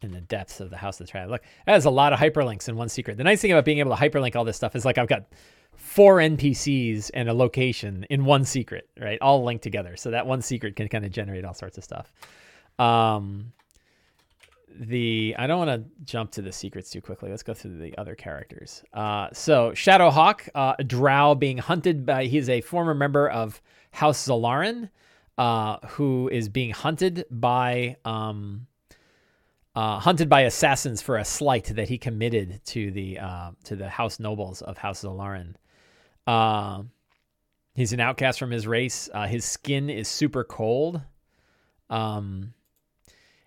in 0.00 0.12
the 0.12 0.20
depths 0.22 0.60
of 0.60 0.70
the 0.70 0.76
house 0.78 0.98
of 0.98 1.06
the 1.06 1.10
triad. 1.10 1.28
Look, 1.28 1.42
that 1.66 1.72
has 1.72 1.84
a 1.84 1.90
lot 1.90 2.14
of 2.14 2.18
hyperlinks 2.18 2.68
in 2.68 2.76
one 2.76 2.88
secret. 2.88 3.18
The 3.18 3.24
nice 3.24 3.42
thing 3.42 3.52
about 3.52 3.66
being 3.66 3.80
able 3.80 3.94
to 3.94 4.00
hyperlink 4.00 4.34
all 4.34 4.44
this 4.44 4.56
stuff 4.56 4.74
is 4.74 4.86
like 4.86 4.96
I've 4.96 5.08
got 5.08 5.26
four 5.88 6.16
NPCs 6.18 7.10
and 7.14 7.30
a 7.30 7.32
location 7.34 8.04
in 8.10 8.26
one 8.26 8.44
secret, 8.44 8.90
right? 9.00 9.18
All 9.22 9.42
linked 9.42 9.64
together. 9.64 9.96
So 9.96 10.10
that 10.10 10.26
one 10.26 10.42
secret 10.42 10.76
can 10.76 10.86
kind 10.88 11.04
of 11.04 11.10
generate 11.10 11.46
all 11.46 11.54
sorts 11.54 11.78
of 11.78 11.84
stuff. 11.84 12.12
Um, 12.78 13.52
the 14.78 15.34
I 15.38 15.46
don't 15.46 15.66
want 15.66 15.70
to 15.70 16.04
jump 16.04 16.30
to 16.32 16.42
the 16.42 16.52
secrets 16.52 16.90
too 16.90 17.00
quickly. 17.00 17.30
Let's 17.30 17.42
go 17.42 17.54
through 17.54 17.78
the 17.78 17.96
other 17.96 18.14
characters. 18.14 18.84
Uh, 18.92 19.28
so 19.32 19.70
Shadowhawk, 19.70 20.50
uh, 20.54 20.74
Drow 20.86 21.34
being 21.34 21.56
hunted 21.56 22.04
by 22.04 22.26
he's 22.26 22.50
a 22.50 22.60
former 22.60 22.94
member 22.94 23.28
of 23.28 23.60
House 23.90 24.28
Zalaran, 24.28 24.90
uh, 25.38 25.78
who 25.88 26.28
is 26.28 26.50
being 26.50 26.70
hunted 26.70 27.24
by 27.30 27.96
um, 28.04 28.66
uh, 29.74 29.98
hunted 29.98 30.28
by 30.28 30.42
assassins 30.42 31.00
for 31.00 31.16
a 31.16 31.24
slight 31.24 31.64
that 31.74 31.88
he 31.88 31.96
committed 31.96 32.60
to 32.66 32.90
the 32.90 33.18
uh, 33.18 33.52
to 33.64 33.74
the 33.74 33.88
house 33.88 34.20
nobles 34.20 34.60
of 34.60 34.76
House 34.76 35.02
Zalaran. 35.02 35.54
Uh, 36.28 36.82
He's 37.78 37.92
an 37.92 38.00
outcast 38.00 38.40
from 38.40 38.50
his 38.50 38.66
race. 38.66 39.08
Uh, 39.14 39.28
his 39.28 39.44
skin 39.44 39.88
is 39.88 40.08
super 40.08 40.42
cold. 40.42 41.00
Um, 41.88 42.52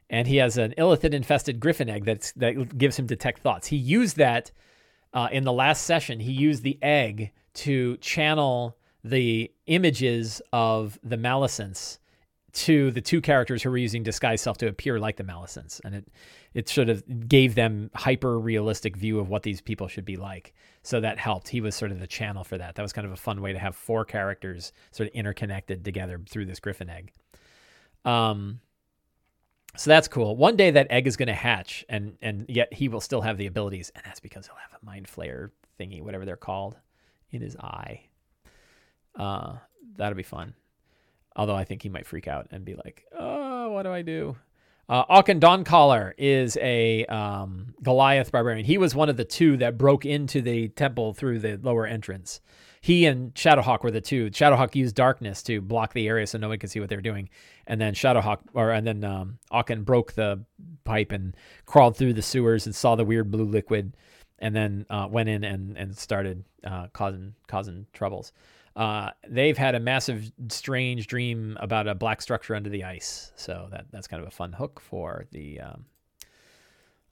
and 0.10 0.26
he 0.26 0.38
has 0.38 0.58
an 0.58 0.74
illithid 0.78 1.14
infested 1.14 1.60
griffin 1.60 1.90
egg 1.90 2.06
that's, 2.06 2.32
that 2.34 2.78
gives 2.78 2.98
him 2.98 3.08
detect 3.08 3.40
thoughts. 3.42 3.68
He 3.68 3.76
used 3.76 4.16
that 4.16 4.52
uh, 5.14 5.28
in 5.34 5.44
the 5.44 5.52
last 5.52 5.84
session. 5.84 6.22
He 6.22 6.32
used 6.32 6.64
the 6.64 6.80
egg 6.82 7.34
to 7.56 7.98
channel 7.98 8.78
the 9.04 9.52
images 9.68 10.42
of 10.54 10.98
the 11.04 11.18
Malicents 11.18 12.00
to 12.53 12.91
the 12.91 13.01
two 13.01 13.22
characters 13.22 13.63
who 13.63 13.70
were 13.70 13.77
using 13.77 14.03
disguise 14.03 14.41
self 14.41 14.58
to 14.58 14.67
appear 14.67 15.00
like 15.00 15.17
the 15.17 15.24
Malicents, 15.24 15.79
and 15.84 15.96
it 15.96 16.08
it 16.53 16.70
sort 16.70 16.89
of 16.89 17.03
gave 17.27 17.55
them 17.55 17.89
hyper 17.96 18.38
realistic 18.39 18.98
view 18.98 19.20
of 19.20 19.29
what 19.29 19.43
these 19.43 19.62
people 19.62 19.88
should 19.88 20.05
be 20.05 20.17
like. 20.17 20.53
So 20.84 21.00
that 21.00 21.17
helped. 21.17 21.48
He 21.48 21.62
was 21.62 21.75
sort 21.75 21.91
of 21.91 22.00
the 22.00 22.08
channel 22.08 22.43
for 22.43 22.58
that. 22.58 22.75
That 22.75 22.81
was 22.81 22.91
kind 22.91 23.05
of 23.05 23.13
a 23.13 23.17
fun 23.17 23.41
way 23.41 23.53
to 23.53 23.60
have 23.60 23.75
four 23.75 24.03
characters 24.03 24.74
sort 24.91 25.08
of 25.08 25.15
interconnected 25.15 25.86
together 25.86 26.20
through 26.29 26.46
this 26.46 26.60
Griffin 26.60 26.89
egg. 26.89 27.12
Um, 28.03 28.60
so 29.77 29.89
that's 29.89 30.08
cool. 30.10 30.36
One 30.36 30.58
day 30.58 30.72
that 30.72 30.88
egg 30.89 31.08
is 31.08 31.15
going 31.15 31.27
to 31.27 31.34
hatch, 31.34 31.86
and 31.88 32.17
and 32.22 32.46
yet 32.50 32.74
he 32.74 32.89
will 32.89 33.01
still 33.01 33.22
have 33.22 33.38
the 33.38 33.48
abilities, 33.48 33.91
and 33.96 34.03
that's 34.05 34.20
because 34.20 34.48
he'll 34.48 34.55
have 34.55 34.81
a 34.81 34.86
mind 34.86 35.08
flayer 35.08 35.51
thingy, 35.79 36.01
whatever 36.01 36.25
they're 36.25 36.36
called, 36.36 36.75
in 37.31 37.41
his 37.41 37.55
eye. 37.55 38.01
Uh, 39.15 39.55
that'll 39.96 40.15
be 40.15 40.24
fun. 40.24 40.53
Although 41.36 41.56
I 41.56 41.64
think 41.64 41.82
he 41.82 41.90
might 41.90 42.06
freak 42.06 42.28
out 42.28 42.48
and 42.52 42.66
be 42.66 42.76
like, 42.76 43.06
"Oh, 43.18 43.72
what 43.72 43.84
do 43.84 43.92
I 43.92 44.02
do?" 44.02 44.36
Uh, 44.90 45.06
Auken 45.06 45.40
Dawncaller 45.40 46.12
is 46.18 46.58
a 46.58 47.06
um, 47.06 47.74
Goliath 47.82 48.32
barbarian. 48.32 48.66
He 48.66 48.78
was 48.78 48.94
one 48.94 49.08
of 49.08 49.16
the 49.16 49.24
two 49.24 49.56
that 49.58 49.78
broke 49.78 50.06
into 50.06 50.42
the 50.42 50.68
temple 50.68 51.14
through 51.14 51.40
the 51.40 51.58
lower 51.64 51.88
entrance. 51.88 52.42
He 52.82 53.06
and 53.06 53.34
Shadowhawk 53.34 53.84
were 53.84 53.92
the 53.92 54.02
two. 54.02 54.30
Shadowhawk 54.32 54.76
used 54.76 54.96
darkness 54.96 55.44
to 55.44 55.62
block 55.62 55.94
the 55.94 56.10
area 56.10 56.28
so 56.28 56.38
no 56.38 56.50
one 56.50 56.60
could 56.60 56.72
see 56.72 56.82
what 56.82 56.90
they 56.90 56.98
were 56.98 57.02
doing, 57.02 57.30
and 57.68 57.80
then 57.80 57.94
Shadowhawk 57.94 58.40
or 58.54 58.72
and 58.72 58.86
then 58.86 59.04
um, 59.06 59.38
Auken 59.52 59.86
broke 59.86 60.14
the 60.14 60.44
pipe 60.84 61.14
and 61.14 61.38
crawled 61.66 61.96
through 61.96 62.14
the 62.14 62.22
sewers 62.22 62.66
and 62.66 62.76
saw 62.76 62.96
the 62.96 63.06
weird 63.06 63.32
blue 63.32 63.46
liquid, 63.46 63.96
and 64.40 64.54
then 64.54 64.86
uh, 64.90 65.08
went 65.10 65.30
in 65.30 65.46
and 65.46 65.78
and 65.78 65.98
started 65.98 66.44
uh, 66.66 66.88
causing 66.88 67.36
causing 67.48 67.86
troubles. 67.94 68.34
Uh, 68.75 69.12
they've 69.28 69.58
had 69.58 69.75
a 69.75 69.80
massive, 69.80 70.32
strange 70.50 71.08
dream 71.08 71.58
about 71.60 71.88
a 71.88 71.96
black 71.96 72.22
structure 72.22 72.56
under 72.56 72.70
the 72.70 72.84
ice. 72.84 73.32
So 73.36 73.68
that 73.72 73.86
that's 73.92 74.08
kind 74.08 74.22
of 74.22 74.28
a 74.28 74.32
fun 74.32 74.54
hook 74.54 74.80
for 74.80 75.25
the 75.32 75.60
um, 75.60 75.86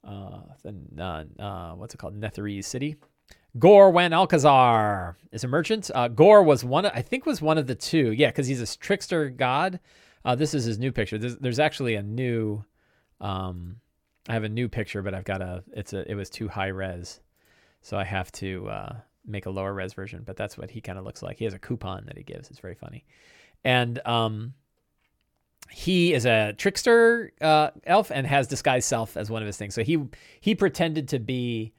uh, 0.02 0.40
the 0.62 0.74
uh, 0.98 1.42
uh, 1.42 1.74
what's 1.74 1.94
it 1.94 1.98
called, 1.98 2.18
Netherese 2.18 2.64
City. 2.64 2.96
Gore 3.58 3.90
Wen 3.90 4.12
Alcazar 4.12 5.16
is 5.32 5.44
a 5.44 5.48
merchant. 5.48 5.90
Uh, 5.94 6.08
Gore 6.08 6.42
was 6.42 6.64
one, 6.64 6.86
I 6.86 7.02
think, 7.02 7.26
was 7.26 7.42
one 7.42 7.58
of 7.58 7.66
the 7.66 7.74
two. 7.74 8.12
Yeah, 8.12 8.28
because 8.28 8.46
he's 8.46 8.60
a 8.60 8.78
trickster 8.78 9.28
god. 9.28 9.80
Uh, 10.24 10.34
this 10.34 10.54
is 10.54 10.64
his 10.64 10.78
new 10.78 10.92
picture. 10.92 11.18
There's, 11.18 11.36
there's 11.38 11.58
actually 11.58 11.96
a 11.96 12.02
new. 12.02 12.64
Um, 13.20 13.76
I 14.28 14.34
have 14.34 14.44
a 14.44 14.48
new 14.48 14.68
picture, 14.68 15.02
but 15.02 15.14
I've 15.14 15.24
got 15.24 15.42
a. 15.42 15.64
It's 15.72 15.92
a. 15.92 16.08
It 16.10 16.14
was 16.14 16.30
too 16.30 16.48
high 16.48 16.68
res, 16.68 17.20
so 17.82 17.98
I 17.98 18.04
have 18.04 18.30
to. 18.32 18.70
Make 19.26 19.46
a 19.46 19.50
lower 19.50 19.72
res 19.72 19.92
version, 19.92 20.22
but 20.24 20.36
that's 20.36 20.56
what 20.56 20.70
he 20.70 20.80
kind 20.80 20.98
of 20.98 21.04
looks 21.04 21.22
like. 21.22 21.38
He 21.38 21.44
has 21.44 21.54
a 21.54 21.58
coupon 21.58 22.04
that 22.06 22.16
he 22.16 22.22
gives. 22.22 22.50
It's 22.50 22.58
very 22.58 22.74
funny. 22.74 23.04
And 23.64 24.04
um, 24.06 24.54
he 25.70 26.12
is 26.12 26.26
a 26.26 26.52
trickster 26.56 27.32
uh, 27.40 27.70
elf 27.84 28.10
and 28.10 28.26
has 28.26 28.46
disguise 28.46 28.84
self 28.84 29.16
as 29.16 29.30
one 29.30 29.42
of 29.42 29.46
his 29.46 29.56
things. 29.56 29.74
So 29.74 29.82
he 29.82 29.98
he 30.40 30.54
pretended 30.54 31.08
to 31.08 31.18
be 31.18 31.72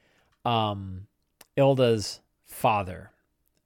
um, 0.45 1.07
Ilda's 1.57 2.21
father, 2.45 3.11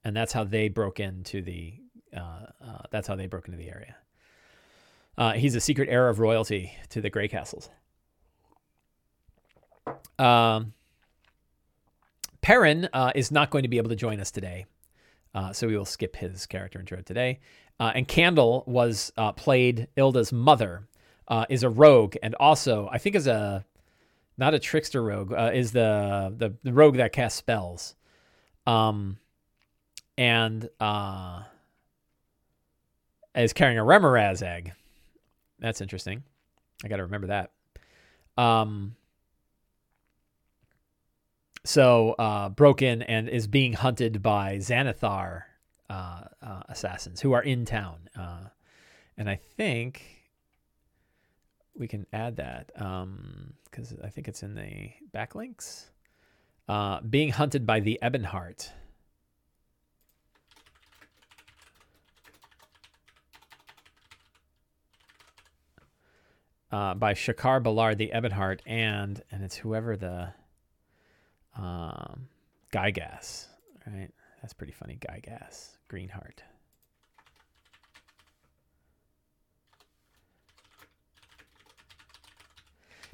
and 0.04 0.16
that's 0.16 0.34
how 0.34 0.44
they 0.44 0.70
broke 0.70 1.00
into 1.00 1.42
the 1.42 1.74
uh, 2.16 2.48
uh, 2.66 2.82
that's 2.92 3.08
how 3.08 3.16
they 3.16 3.28
broke 3.28 3.48
into 3.48 3.58
the 3.58 3.70
area. 3.70 3.96
Uh, 5.18 5.34
he's 5.34 5.56
a 5.56 5.62
secret 5.62 5.90
heir 5.90 6.10
of 6.10 6.20
royalty 6.20 6.74
to 6.90 7.02
the 7.02 7.10
Grey 7.10 7.28
Castles. 7.28 7.70
Um, 10.20 10.74
Perrin 12.46 12.88
uh, 12.94 13.12
is 13.16 13.32
not 13.32 13.50
going 13.50 13.64
to 13.64 13.68
be 13.68 13.78
able 13.78 13.90
to 13.90 13.96
join 13.96 14.20
us 14.20 14.30
today, 14.30 14.68
uh, 15.34 15.52
so 15.52 15.66
we 15.66 15.76
will 15.76 15.84
skip 15.84 16.16
his 16.16 16.46
character 16.46 16.80
intro 16.80 17.02
today. 17.02 17.40
Uh, 17.80 17.92
and 17.96 18.08
Candle 18.08 18.64
was 18.68 19.12
uh, 19.18 19.32
played 19.32 19.88
Ilda's 19.98 20.32
mother, 20.32 20.88
uh, 21.28 21.48
is 21.50 21.64
a 21.64 21.70
rogue, 21.70 22.18
and 22.22 22.36
also 22.36 22.88
I 22.92 23.00
think 23.00 23.16
is 23.16 23.26
a 23.26 23.66
not 24.38 24.54
a 24.54 24.60
trickster 24.60 25.02
rogue, 25.02 25.34
uh, 25.34 25.50
is 25.56 25.72
the, 25.72 26.36
the, 26.38 26.54
the 26.62 26.72
rogue 26.72 26.98
that 26.98 27.14
casts 27.14 27.40
spells, 27.40 27.96
um, 28.68 29.18
and 30.16 30.70
is 33.36 33.54
carrying 33.54 33.80
a 33.80 33.84
Remorhaz 33.84 34.44
egg. 34.44 34.74
That's 35.58 35.82
interesting. 35.82 36.22
I 36.84 36.90
got 36.90 36.98
to 36.98 37.06
remember 37.06 37.26
that. 37.26 37.50
Um, 38.38 38.96
so 41.66 42.12
uh, 42.14 42.50
broke 42.50 42.82
in 42.82 43.02
and 43.02 43.28
is 43.28 43.48
being 43.48 43.74
hunted 43.74 44.22
by 44.22 44.58
Xanathar 44.58 45.44
uh, 45.90 46.22
uh, 46.42 46.64
assassins 46.70 47.22
who 47.22 47.34
are 47.34 47.42
in 47.42 47.66
town. 47.66 48.10
Uh, 48.18 48.46
and 49.18 49.30
I 49.30 49.36
think 49.36 50.04
we 51.78 51.88
can 51.88 52.06
add 52.14 52.38
that 52.38 52.68
because 52.68 53.92
um, 53.92 54.00
I 54.04 54.10
think 54.10 54.28
it's 54.28 54.44
in 54.44 54.56
the 54.56 54.92
backlinks. 55.14 55.86
Uh, 56.68 57.00
being 57.02 57.30
hunted 57.30 57.66
by 57.66 57.80
the 57.80 58.00
Ebonheart. 58.02 58.70
Uh, 66.72 66.94
by 66.96 67.14
Shakar 67.14 67.62
Ballard, 67.62 67.98
the 67.98 68.12
Ebonheart, 68.14 68.60
and 68.66 69.22
and 69.32 69.44
it's 69.44 69.56
whoever 69.56 69.96
the 69.96 70.34
um, 71.56 72.28
Gygas, 72.72 73.48
right? 73.88 74.10
That's 74.42 74.54
pretty 74.54 74.74
funny. 74.74 74.98
Gygas, 75.00 75.70
Greenheart. 75.90 76.44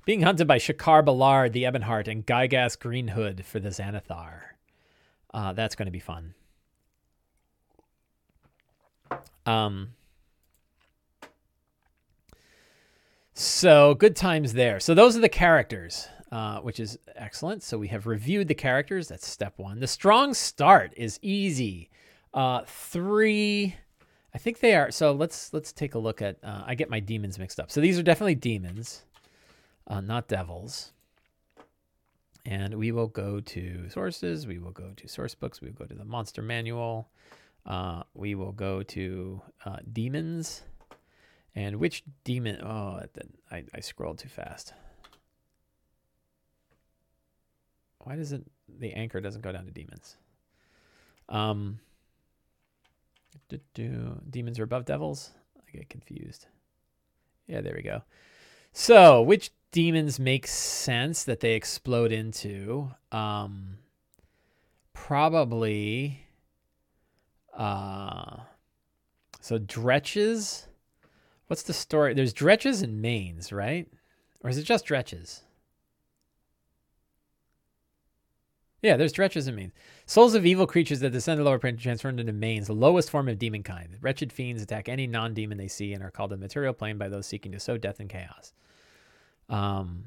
Being 0.03 0.23
hunted 0.23 0.47
by 0.47 0.57
Shakar 0.57 1.05
Ballard, 1.05 1.53
the 1.53 1.63
Ebonheart, 1.63 2.07
and 2.07 2.25
Gygas 2.25 2.77
Greenhood 2.77 3.45
for 3.45 3.59
the 3.59 3.69
Xanathar. 3.69 4.41
Uh, 5.33 5.53
that's 5.53 5.75
going 5.75 5.85
to 5.85 5.91
be 5.91 5.99
fun. 5.99 6.33
Um, 9.45 9.93
so 13.33 13.93
good 13.95 14.15
times 14.15 14.53
there. 14.53 14.79
So 14.79 14.93
those 14.93 15.15
are 15.15 15.21
the 15.21 15.29
characters 15.29 16.07
uh, 16.31 16.59
which 16.59 16.79
is 16.79 16.97
excellent. 17.15 17.61
So 17.63 17.77
we 17.77 17.89
have 17.89 18.07
reviewed 18.07 18.47
the 18.47 18.55
characters. 18.55 19.09
That's 19.09 19.27
step 19.27 19.57
one. 19.57 19.79
The 19.79 19.87
strong 19.87 20.33
start 20.33 20.93
is 20.95 21.19
easy. 21.21 21.89
Uh, 22.33 22.61
three, 22.65 23.75
I 24.33 24.37
think 24.37 24.59
they 24.59 24.75
are. 24.75 24.91
So 24.91 25.11
let's 25.11 25.53
let's 25.53 25.73
take 25.73 25.95
a 25.95 25.99
look 25.99 26.21
at. 26.21 26.37
Uh, 26.43 26.63
I 26.65 26.75
get 26.75 26.89
my 26.89 26.99
demons 26.99 27.37
mixed 27.37 27.59
up. 27.59 27.69
So 27.69 27.81
these 27.81 27.99
are 27.99 28.03
definitely 28.03 28.35
demons, 28.35 29.03
uh, 29.87 30.01
not 30.01 30.27
devils. 30.27 30.93
And 32.45 32.75
we 32.75 32.91
will 32.91 33.07
go 33.07 33.39
to 33.39 33.89
sources. 33.89 34.47
We 34.47 34.57
will 34.57 34.71
go 34.71 34.93
to 34.95 35.07
source 35.07 35.35
books. 35.35 35.61
We 35.61 35.67
will 35.67 35.75
go 35.75 35.85
to 35.85 35.93
the 35.93 36.05
monster 36.05 36.41
manual. 36.41 37.09
Uh, 37.65 38.01
we 38.15 38.33
will 38.33 38.53
go 38.53 38.81
to 38.81 39.41
demons. 39.93 40.63
And 41.53 41.75
which 41.75 42.03
demon? 42.23 42.59
Oh, 42.63 43.01
I, 43.51 43.63
I 43.75 43.79
scrolled 43.81 44.17
too 44.17 44.29
fast. 44.29 44.73
Why 48.03 48.15
does 48.15 48.31
it 48.31 48.43
the 48.79 48.93
anchor 48.93 49.21
doesn't 49.21 49.41
go 49.41 49.51
down 49.51 49.65
to 49.65 49.71
demons? 49.71 50.17
Um, 51.29 51.79
do, 53.49 53.59
do, 53.73 54.21
demons 54.29 54.59
are 54.59 54.63
above 54.63 54.85
devils. 54.85 55.31
I 55.57 55.77
get 55.77 55.89
confused. 55.89 56.47
Yeah, 57.47 57.61
there 57.61 57.73
we 57.75 57.81
go. 57.81 58.01
So, 58.73 59.21
which 59.21 59.51
demons 59.71 60.19
make 60.19 60.47
sense 60.47 61.23
that 61.23 61.39
they 61.39 61.53
explode 61.53 62.11
into? 62.11 62.91
Um, 63.11 63.77
probably. 64.93 66.25
Uh, 67.53 68.37
so 69.39 69.59
dretches. 69.59 70.65
What's 71.47 71.63
the 71.63 71.73
story? 71.73 72.13
There's 72.13 72.33
dretches 72.33 72.81
and 72.81 73.01
manes, 73.01 73.51
right? 73.51 73.87
Or 74.43 74.49
is 74.49 74.57
it 74.57 74.63
just 74.63 74.85
dretches? 74.85 75.41
Yeah, 78.81 78.97
there's 78.97 79.13
dretches 79.13 79.47
and 79.47 79.55
manes. 79.55 79.73
Souls 80.07 80.33
of 80.33 80.45
evil 80.45 80.65
creatures 80.65 81.01
that 81.01 81.11
descend 81.11 81.39
the 81.39 81.43
lower 81.43 81.59
plane 81.59 81.75
are 81.75 81.77
transformed 81.77 82.19
into 82.19 82.33
manes, 82.33 82.67
the 82.67 82.73
lowest 82.73 83.11
form 83.11 83.27
of 83.29 83.37
demon 83.37 83.61
kind. 83.61 83.97
Wretched 84.01 84.33
fiends 84.33 84.61
attack 84.61 84.89
any 84.89 85.05
non-demon 85.05 85.57
they 85.57 85.67
see 85.67 85.93
and 85.93 86.03
are 86.03 86.09
called 86.09 86.31
the 86.31 86.37
material 86.37 86.73
plane 86.73 86.97
by 86.97 87.07
those 87.07 87.27
seeking 87.27 87.51
to 87.51 87.59
sow 87.59 87.77
death 87.77 87.99
and 87.99 88.09
chaos. 88.09 88.53
Um, 89.49 90.05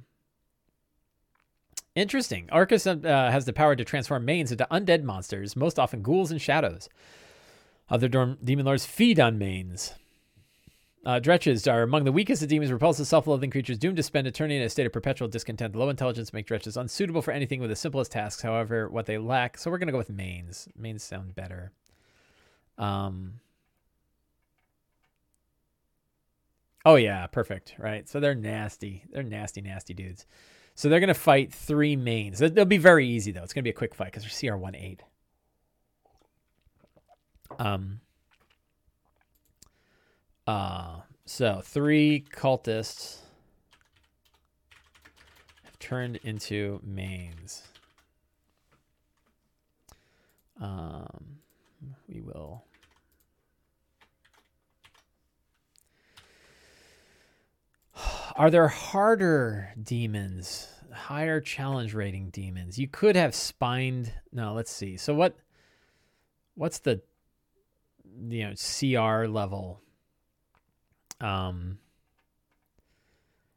interesting. 1.95 2.49
Orcus 2.50 2.87
uh, 2.87 2.99
has 3.04 3.45
the 3.45 3.52
power 3.52 3.76
to 3.76 3.85
transform 3.85 4.25
manes 4.25 4.50
into 4.50 4.66
undead 4.71 5.04
monsters, 5.04 5.54
most 5.54 5.78
often 5.78 6.02
ghouls 6.02 6.33
and 6.33 6.43
shadows. 6.43 6.88
Other 7.88 8.09
dorm- 8.09 8.38
demon 8.43 8.66
lords 8.66 8.87
feed 8.87 9.21
on 9.21 9.38
manes. 9.38 9.95
Uh, 11.05 11.21
dretches 11.21 11.71
are 11.71 11.83
among 11.83 12.05
the 12.05 12.13
weakest 12.13 12.43
of 12.43 12.49
demons, 12.49 12.73
repulsive, 12.73 13.07
self-loathing 13.07 13.51
creatures 13.51 13.77
doomed 13.77 13.97
to 13.97 14.03
spend 14.03 14.27
eternity 14.27 14.57
in 14.57 14.63
a 14.63 14.69
state 14.71 14.87
of 14.87 14.93
perpetual 14.93 15.29
discontent. 15.29 15.77
Low 15.77 15.91
intelligence 15.91 16.33
make 16.33 16.47
dretches 16.47 16.79
unsuitable 16.79 17.21
for 17.21 17.31
anything 17.31 17.61
with 17.61 17.69
the 17.69 17.77
simplest 17.77 18.13
tasks. 18.13 18.41
However, 18.41 18.89
what 18.89 19.05
they 19.05 19.19
lack, 19.19 19.59
so 19.59 19.71
we're 19.71 19.79
gonna 19.79 19.93
go 19.93 19.99
with 19.99 20.09
manes. 20.09 20.67
Manes 20.77 21.03
sound 21.03 21.35
better. 21.35 21.73
Um. 22.79 23.41
Oh 26.87 26.97
yeah, 26.97 27.27
perfect. 27.27 27.75
Right. 27.79 28.09
So 28.09 28.19
they're 28.19 28.35
nasty. 28.35 29.05
They're 29.11 29.23
nasty, 29.23 29.61
nasty 29.61 29.93
dudes. 29.93 30.27
So 30.75 30.89
they're 30.89 31.01
gonna 31.01 31.15
fight 31.15 31.53
three 31.53 31.97
manes. 31.97 32.39
They'll 32.39 32.65
be 32.65 32.79
very 32.79 33.07
easy 33.07 33.31
though. 33.31 33.43
It's 33.43 33.53
gonna 33.53 33.63
be 33.63 33.71
a 33.71 33.75
quick 33.75 33.95
fight 33.95 34.13
because 34.13 34.23
they're 34.23 34.51
CR 34.53 34.57
one 34.57 34.75
eight. 34.75 35.03
Um. 37.59 38.01
Uh, 40.47 41.01
so 41.25 41.61
three 41.65 42.25
cultists 42.31 43.19
have 45.65 45.79
turned 45.79 46.17
into 46.17 46.81
manes. 46.85 47.63
Um, 50.61 51.39
we 52.09 52.21
will. 52.21 52.65
Are 58.37 58.51
there 58.51 58.69
harder 58.69 59.73
demons, 59.83 60.69
higher 60.93 61.41
challenge 61.41 61.95
rating 61.95 62.29
demons? 62.31 62.79
You 62.79 62.89
could 62.89 63.17
have 63.17 63.35
spined. 63.35 64.13
No, 64.31 64.53
let's 64.53 64.71
see. 64.71 64.99
So 64.99 65.15
what? 65.15 65.37
What's 66.55 66.79
the 66.81 67.01
you 68.29 68.45
know 68.45 68.55
CR 68.55 69.27
level 69.27 69.81
um, 71.25 71.78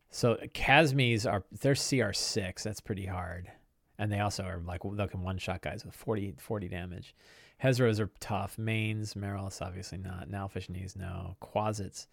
so 0.09 0.37
Chasmes 0.53 1.29
are 1.29 1.43
they're 1.51 1.75
CR 1.75 2.13
six. 2.13 2.63
That's 2.63 2.79
pretty 2.79 3.05
hard, 3.05 3.51
and 3.99 4.11
they 4.11 4.19
also 4.19 4.43
are 4.43 4.61
like 4.65 4.81
they 4.83 5.07
can 5.07 5.21
one 5.21 5.37
shot 5.37 5.61
guys 5.61 5.83
with 5.85 5.93
40, 5.93 6.35
40 6.39 6.69
damage. 6.69 7.13
Hezros 7.61 7.99
are 7.99 8.09
tough. 8.19 8.57
Manes, 8.57 9.15
Mariliths 9.15 9.61
obviously 9.61 9.97
not. 9.97 10.29
Nalfeshnees 10.29 10.95
no. 10.95 11.35
Quasits. 11.41 12.07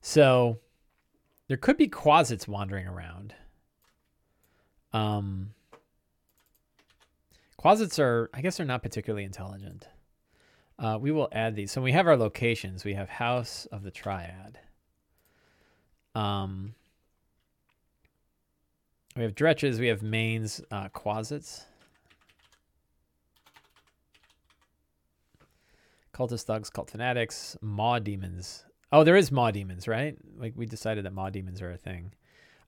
So 0.00 0.58
there 1.46 1.56
could 1.56 1.76
be 1.76 1.88
Quasits 1.88 2.48
wandering 2.48 2.88
around. 2.88 3.34
Um, 4.92 5.50
Quasits 7.56 8.00
are 8.00 8.30
I 8.34 8.40
guess 8.40 8.56
they're 8.56 8.66
not 8.66 8.82
particularly 8.82 9.24
intelligent. 9.24 9.86
Uh, 10.76 10.98
we 11.00 11.12
will 11.12 11.28
add 11.30 11.54
these. 11.54 11.70
So 11.70 11.82
we 11.82 11.92
have 11.92 12.08
our 12.08 12.16
locations. 12.16 12.84
We 12.84 12.94
have 12.94 13.08
House 13.08 13.66
of 13.70 13.84
the 13.84 13.90
Triad. 13.92 14.58
Um, 16.14 16.74
we 19.16 19.22
have 19.22 19.34
dretches, 19.34 19.78
we 19.78 19.88
have 19.88 20.02
manes, 20.02 20.60
uh, 20.70 20.88
quasits. 20.88 21.64
Cultist 26.12 26.44
thugs, 26.44 26.70
cult 26.70 26.90
fanatics, 26.90 27.56
maw 27.60 27.98
demons. 27.98 28.64
Oh, 28.90 29.04
there 29.04 29.16
is 29.16 29.30
maw 29.30 29.50
demons, 29.50 29.86
right? 29.86 30.16
Like 30.36 30.54
we 30.56 30.66
decided 30.66 31.04
that 31.04 31.12
maw 31.12 31.30
demons 31.30 31.62
are 31.62 31.70
a 31.70 31.76
thing. 31.76 32.12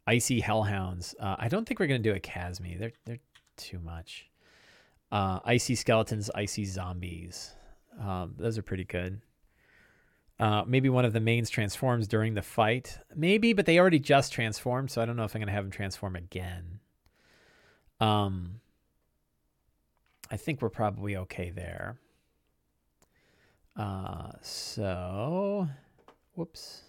Icy 0.07 0.41
hellhounds. 0.41 1.15
Uh, 1.19 1.37
I 1.39 1.49
don't 1.49 1.67
think 1.67 1.81
we're 1.81 1.87
gonna 1.87 1.99
do 1.99 2.15
a 2.15 2.21
Chasme. 2.21 2.79
They're 2.79 2.93
they're 3.07 3.19
too 3.57 3.79
much. 3.81 4.29
Uh, 5.11 5.41
icy 5.45 5.75
skeletons, 5.75 6.31
icy 6.35 6.65
zombies. 6.65 7.55
Um, 8.01 8.35
those 8.39 8.57
are 8.57 8.63
pretty 8.63 8.85
good. 8.85 9.21
Uh, 10.41 10.65
maybe 10.67 10.89
one 10.89 11.05
of 11.05 11.13
the 11.13 11.21
manes 11.21 11.51
transforms 11.51 12.09
during 12.09 12.33
the 12.33 12.41
fight. 12.41 12.99
Maybe, 13.15 13.53
but 13.53 13.67
they 13.67 13.79
already 13.79 13.99
just 13.99 14.33
transformed, 14.33 14.91
so 14.91 15.03
I 15.03 15.05
don't 15.05 15.17
know 15.17 15.25
if 15.25 15.35
I'm 15.35 15.41
going 15.41 15.49
to 15.49 15.53
have 15.53 15.65
them 15.65 15.71
transform 15.71 16.17
again. 16.17 16.81
Um, 18.01 18.61
I 20.31 20.39
think 20.39 20.63
we're 20.63 20.71
probably 20.71 21.15
okay 21.15 21.51
there. 21.51 21.99
Uh, 23.77 24.31
so, 24.41 25.69
whoops. 26.35 26.85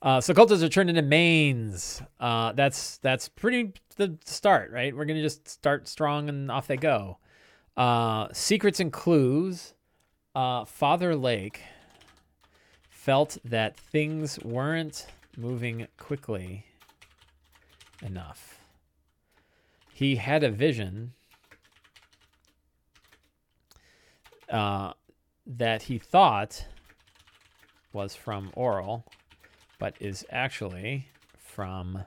Uh, 0.00 0.20
so 0.20 0.32
cultists 0.32 0.62
are 0.62 0.68
turned 0.68 0.90
into 0.90 1.02
manes. 1.02 2.00
Uh, 2.20 2.52
that's 2.52 2.98
that's 2.98 3.28
pretty 3.28 3.72
the 3.96 4.16
start, 4.24 4.70
right? 4.70 4.94
We're 4.94 5.06
gonna 5.06 5.22
just 5.22 5.48
start 5.48 5.88
strong 5.88 6.28
and 6.28 6.52
off 6.52 6.68
they 6.68 6.76
go. 6.76 7.18
Uh, 7.76 8.28
secrets 8.32 8.80
and 8.80 8.92
clues. 8.92 9.74
Uh, 10.34 10.64
Father 10.64 11.14
Lake 11.14 11.60
felt 12.88 13.38
that 13.44 13.76
things 13.76 14.38
weren't 14.40 15.06
moving 15.36 15.86
quickly 15.98 16.66
enough. 18.02 18.60
He 19.92 20.16
had 20.16 20.42
a 20.42 20.50
vision 20.50 21.12
uh, 24.50 24.92
that 25.46 25.82
he 25.82 25.98
thought 25.98 26.66
was 27.92 28.14
from 28.14 28.50
Auril, 28.56 29.04
but 29.78 29.94
is 30.00 30.26
actually 30.30 31.08
from 31.38 32.04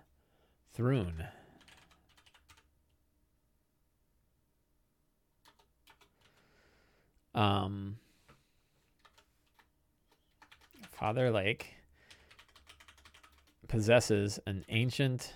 Thrune. 0.73 1.25
Um, 7.39 7.95
Father 10.91 11.31
Lake 11.31 11.75
possesses 13.69 14.41
an 14.45 14.65
ancient, 14.67 15.33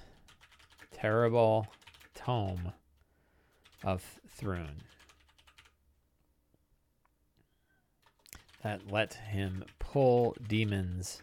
terrible 0.91 1.65
tome 2.13 2.73
of 3.85 4.03
Thrune 4.27 4.83
that 8.63 8.91
let 8.91 9.13
him 9.13 9.63
pull 9.79 10.35
demons 10.45 11.21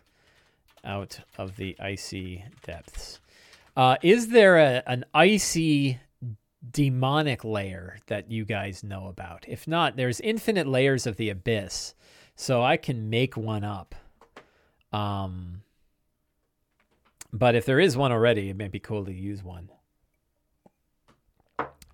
out 0.82 1.20
of 1.36 1.56
the 1.56 1.76
icy 1.78 2.42
depths. 2.62 3.20
Uh, 3.76 3.96
is 4.00 4.28
there 4.28 4.56
a, 4.56 4.82
an 4.86 5.04
icy 5.12 6.00
demonic 6.68 7.44
layer 7.44 7.98
that 8.06 8.30
you 8.30 8.44
guys 8.44 8.82
know 8.82 9.06
about. 9.06 9.44
If 9.48 9.66
not, 9.66 9.96
there's 9.96 10.20
infinite 10.20 10.66
layers 10.66 11.06
of 11.06 11.16
the 11.16 11.30
abyss. 11.30 11.94
So 12.34 12.62
I 12.62 12.76
can 12.76 13.10
make 13.10 13.36
one 13.36 13.64
up. 13.64 13.94
Um, 14.92 15.62
but 17.32 17.54
if 17.54 17.64
there 17.64 17.78
is 17.78 17.96
one 17.96 18.12
already, 18.12 18.50
it 18.50 18.56
may 18.56 18.68
be 18.68 18.80
cool 18.80 19.04
to 19.04 19.12
use 19.12 19.42
one. 19.42 19.70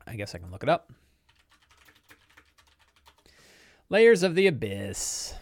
I 0.07 0.17
guess 0.17 0.35
I 0.35 0.39
can 0.39 0.51
look 0.51 0.63
it 0.63 0.69
up. 0.69 0.93
Layers 3.89 4.23
of 4.23 4.35
the 4.35 4.47
Abyss. 4.47 5.35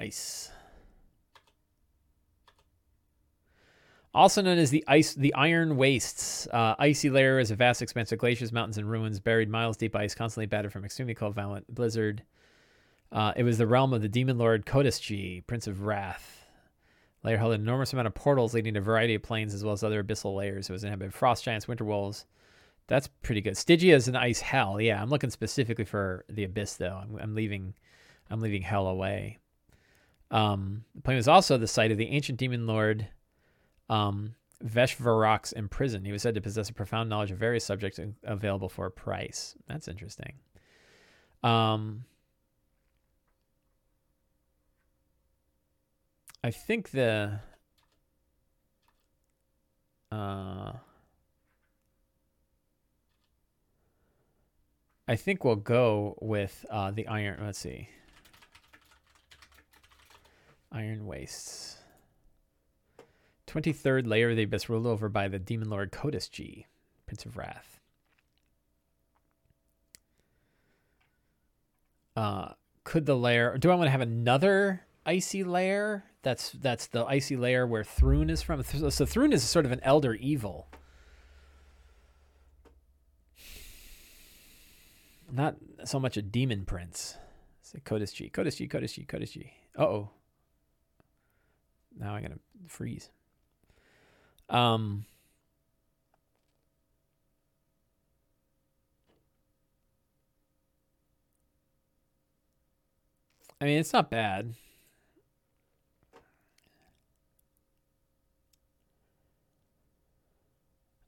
Ice. 0.00 0.51
Also 4.14 4.42
known 4.42 4.58
as 4.58 4.70
the 4.70 4.84
ice, 4.86 5.14
the 5.14 5.32
Iron 5.34 5.76
Wastes. 5.76 6.46
Uh, 6.48 6.74
icy 6.78 7.08
layer 7.08 7.38
is 7.38 7.50
a 7.50 7.56
vast 7.56 7.80
expanse 7.80 8.12
of 8.12 8.18
glaciers, 8.18 8.52
mountains, 8.52 8.76
and 8.76 8.90
ruins, 8.90 9.20
buried 9.20 9.48
miles 9.48 9.76
deep 9.76 9.96
ice, 9.96 10.14
constantly 10.14 10.46
battered 10.46 10.72
from 10.72 10.84
extremely 10.84 11.14
cold, 11.14 11.34
violent 11.34 11.72
blizzard. 11.74 12.22
Uh, 13.10 13.32
it 13.36 13.42
was 13.42 13.58
the 13.58 13.66
realm 13.66 13.92
of 13.92 14.02
the 14.02 14.08
demon 14.08 14.36
lord 14.38 14.66
Kodasji, 14.66 15.46
Prince 15.46 15.66
of 15.66 15.82
Wrath. 15.82 16.46
Layer 17.24 17.38
held 17.38 17.54
an 17.54 17.60
enormous 17.60 17.92
amount 17.92 18.08
of 18.08 18.14
portals 18.14 18.52
leading 18.52 18.74
to 18.74 18.80
a 18.80 18.82
variety 18.82 19.14
of 19.14 19.22
planes 19.22 19.54
as 19.54 19.64
well 19.64 19.72
as 19.72 19.84
other 19.84 20.02
abyssal 20.02 20.34
layers. 20.34 20.68
It 20.68 20.72
was 20.72 20.84
inhabited 20.84 21.14
frost 21.14 21.44
giants, 21.44 21.68
winter 21.68 21.84
wolves. 21.84 22.26
That's 22.88 23.08
pretty 23.22 23.40
good. 23.40 23.56
Stygia 23.56 23.94
is 23.94 24.08
an 24.08 24.16
ice 24.16 24.40
hell. 24.40 24.80
Yeah, 24.80 25.00
I'm 25.00 25.08
looking 25.08 25.30
specifically 25.30 25.84
for 25.84 26.24
the 26.28 26.44
abyss 26.44 26.76
though. 26.76 27.00
I'm, 27.02 27.16
I'm 27.18 27.34
leaving, 27.34 27.74
I'm 28.28 28.40
leaving 28.40 28.62
hell 28.62 28.88
away. 28.88 29.38
Um, 30.30 30.84
the 30.94 31.02
plane 31.02 31.16
was 31.16 31.28
also 31.28 31.56
the 31.56 31.68
site 31.68 31.92
of 31.92 31.98
the 31.98 32.08
ancient 32.08 32.38
demon 32.38 32.66
lord 32.66 33.08
um, 33.88 34.34
Veshvarok's 34.64 35.52
imprisoned. 35.52 36.06
He 36.06 36.12
was 36.12 36.22
said 36.22 36.34
to 36.34 36.40
possess 36.40 36.70
a 36.70 36.74
profound 36.74 37.10
knowledge 37.10 37.30
of 37.30 37.38
various 37.38 37.64
subjects 37.64 37.98
available 38.24 38.68
for 38.68 38.86
a 38.86 38.90
price. 38.90 39.54
That's 39.68 39.88
interesting. 39.88 40.34
Um, 41.42 42.04
I 46.44 46.50
think 46.50 46.90
the 46.90 47.40
uh, 50.10 50.72
I 55.08 55.16
think 55.16 55.44
we'll 55.44 55.56
go 55.56 56.16
with 56.20 56.64
uh, 56.70 56.90
the 56.90 57.06
iron. 57.06 57.40
Let's 57.44 57.58
see. 57.58 57.88
Iron 60.70 61.06
wastes. 61.06 61.81
23rd 63.52 64.06
layer 64.06 64.30
of 64.30 64.36
the 64.36 64.44
abyss 64.44 64.68
ruled 64.68 64.86
over 64.86 65.08
by 65.08 65.28
the 65.28 65.38
demon 65.38 65.68
lord 65.68 65.92
Kodasji, 65.92 66.64
Prince 67.06 67.26
of 67.26 67.36
Wrath. 67.36 67.80
Uh, 72.16 72.52
could 72.84 73.06
the 73.06 73.16
lair? 73.16 73.56
Do 73.58 73.70
I 73.70 73.74
want 73.74 73.86
to 73.86 73.90
have 73.90 74.00
another 74.00 74.82
icy 75.04 75.44
lair? 75.44 76.04
That's 76.22 76.50
that's 76.52 76.86
the 76.86 77.04
icy 77.04 77.36
lair 77.36 77.66
where 77.66 77.84
Thrun 77.84 78.30
is 78.30 78.42
from. 78.42 78.62
So 78.62 79.06
Thrun 79.06 79.32
is 79.32 79.42
sort 79.42 79.66
of 79.66 79.72
an 79.72 79.80
elder 79.82 80.14
evil. 80.14 80.68
Not 85.30 85.56
so 85.84 85.98
much 85.98 86.16
a 86.16 86.22
demon 86.22 86.64
prince. 86.64 87.16
Say 87.62 87.80
Kodesh 87.80 88.14
G, 88.14 88.30
Kodesh 88.32 88.56
G, 88.56 88.68
Kodesh 88.68 88.94
G, 88.94 89.06
Kodesh 89.06 89.32
G. 89.32 89.52
Uh 89.78 89.82
oh. 89.82 90.10
Now 91.98 92.14
I'm 92.14 92.22
gonna 92.22 92.38
freeze. 92.68 93.10
Um. 94.52 95.06
I 103.60 103.64
mean, 103.64 103.78
it's 103.78 103.92
not 103.92 104.10
bad. 104.10 104.54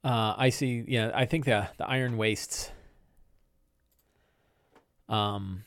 Uh, 0.02 0.34
I 0.36 0.50
see. 0.50 0.84
Yeah, 0.86 1.10
I 1.14 1.26
think 1.26 1.44
the 1.44 1.68
the 1.76 1.86
Iron 1.86 2.16
Wastes. 2.16 2.70
Um. 5.08 5.64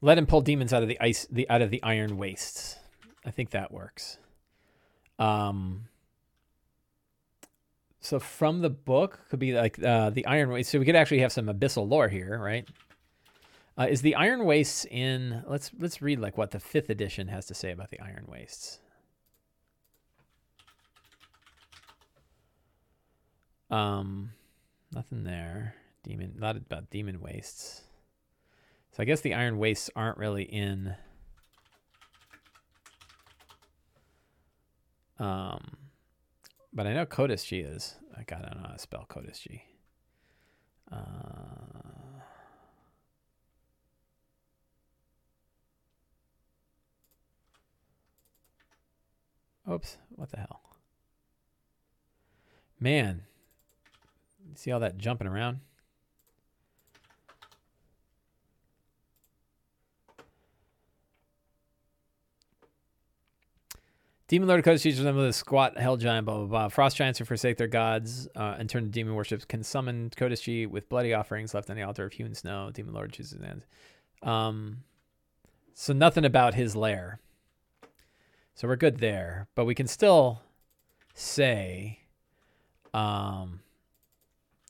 Let 0.00 0.18
him 0.18 0.26
pull 0.26 0.40
demons 0.40 0.72
out 0.72 0.82
of 0.82 0.88
the 0.88 1.00
ice, 1.00 1.26
the 1.30 1.48
out 1.50 1.62
of 1.62 1.70
the 1.70 1.82
Iron 1.82 2.16
Wastes. 2.16 2.76
I 3.24 3.30
think 3.30 3.50
that 3.50 3.72
works. 3.72 4.18
Um. 5.18 5.86
So 8.00 8.20
from 8.20 8.60
the 8.60 8.70
book 8.70 9.18
could 9.28 9.40
be 9.40 9.54
like 9.54 9.82
uh, 9.82 10.10
the 10.10 10.24
Iron 10.26 10.50
Waste. 10.50 10.70
So 10.70 10.78
we 10.78 10.84
could 10.84 10.96
actually 10.96 11.18
have 11.20 11.32
some 11.32 11.46
abyssal 11.46 11.88
lore 11.88 12.08
here, 12.08 12.38
right? 12.38 12.66
Uh, 13.76 13.86
is 13.90 14.02
the 14.02 14.14
Iron 14.14 14.44
Wastes 14.44 14.86
in? 14.90 15.42
Let's 15.46 15.70
let's 15.78 16.00
read 16.00 16.20
like 16.20 16.38
what 16.38 16.52
the 16.52 16.60
fifth 16.60 16.90
edition 16.90 17.28
has 17.28 17.46
to 17.46 17.54
say 17.54 17.72
about 17.72 17.90
the 17.90 18.00
Iron 18.00 18.24
Wastes. 18.28 18.78
Um, 23.70 24.30
nothing 24.92 25.24
there. 25.24 25.74
Demon, 26.02 26.34
not 26.38 26.56
about 26.56 26.90
demon 26.90 27.20
wastes. 27.20 27.82
So 28.98 29.02
I 29.02 29.04
guess 29.04 29.20
the 29.20 29.34
Iron 29.34 29.58
Wastes 29.58 29.90
aren't 29.94 30.18
really 30.18 30.42
in. 30.42 30.96
Um, 35.20 35.76
but 36.72 36.88
I 36.88 36.94
know 36.94 37.06
Codis 37.06 37.46
G 37.46 37.60
is. 37.60 37.94
I 38.16 38.24
got 38.24 38.44
I 38.44 38.48
don't 38.48 38.60
know 38.60 38.66
how 38.70 38.74
to 38.74 38.78
spell 38.80 39.06
Codis 39.08 39.40
G. 39.40 39.62
Uh, 40.90 40.96
oops, 49.72 49.96
what 50.08 50.32
the 50.32 50.38
hell? 50.38 50.60
Man, 52.80 53.22
see 54.56 54.72
all 54.72 54.80
that 54.80 54.98
jumping 54.98 55.28
around? 55.28 55.60
Demon 64.28 64.46
Lord 64.46 64.62
Kodesh 64.62 64.82
teaches 64.82 65.02
them 65.02 65.18
a 65.18 65.32
squat 65.32 65.78
hell 65.78 65.96
giant, 65.96 66.26
blah, 66.26 66.36
blah, 66.36 66.46
blah. 66.46 66.68
Frost 66.68 66.98
giants 66.98 67.18
who 67.18 67.24
forsake 67.24 67.56
their 67.56 67.66
gods 67.66 68.28
uh, 68.36 68.56
and 68.58 68.68
turn 68.68 68.84
to 68.84 68.90
demon 68.90 69.14
worships 69.14 69.46
can 69.46 69.62
summon 69.62 70.10
Kodeshi 70.14 70.68
with 70.68 70.90
bloody 70.90 71.14
offerings 71.14 71.54
left 71.54 71.70
on 71.70 71.76
the 71.76 71.82
altar 71.82 72.04
of 72.04 72.12
hewn 72.12 72.34
snow. 72.34 72.70
Demon 72.70 72.92
Lord 72.92 73.10
chooses 73.10 73.42
hands. 73.42 73.64
Um, 74.22 74.84
so 75.72 75.94
nothing 75.94 76.26
about 76.26 76.52
his 76.52 76.76
lair. 76.76 77.20
So 78.54 78.68
we're 78.68 78.76
good 78.76 78.98
there. 78.98 79.48
But 79.54 79.64
we 79.64 79.74
can 79.74 79.86
still 79.86 80.42
say 81.14 82.00
um, 82.92 83.60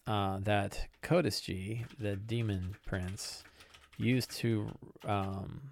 uh, 0.07 0.38
that 0.42 0.87
Kodeshi, 1.03 1.85
the 1.99 2.14
demon 2.14 2.77
prince, 2.87 3.42
used 3.97 4.31
to 4.37 4.68
um, 5.05 5.62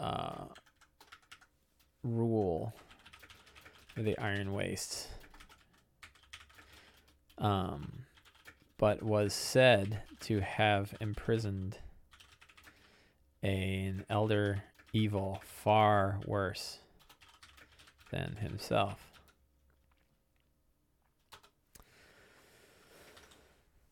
uh, 0.00 0.46
rule 2.02 2.74
the 3.96 4.18
Iron 4.18 4.52
Waste. 4.52 5.08
Um, 7.38 8.04
but 8.78 9.02
was 9.02 9.32
said 9.32 10.02
to 10.20 10.40
have 10.40 10.94
imprisoned 11.00 11.78
an 13.42 14.04
elder 14.08 14.62
evil 14.92 15.40
far 15.44 16.20
worse 16.26 16.78
than 18.10 18.36
himself. 18.40 19.10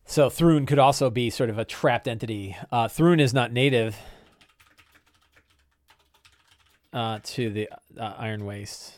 So 0.05 0.29
Thrun 0.29 0.65
could 0.65 0.79
also 0.79 1.09
be 1.09 1.29
sort 1.29 1.49
of 1.49 1.57
a 1.57 1.65
trapped 1.65 2.07
entity. 2.07 2.55
Uh, 2.71 2.87
Thrun 2.87 3.19
is 3.19 3.33
not 3.33 3.51
native 3.51 3.97
uh, 6.93 7.19
to 7.23 7.49
the 7.49 7.69
uh, 7.99 8.13
Iron 8.17 8.45
Waste 8.45 8.93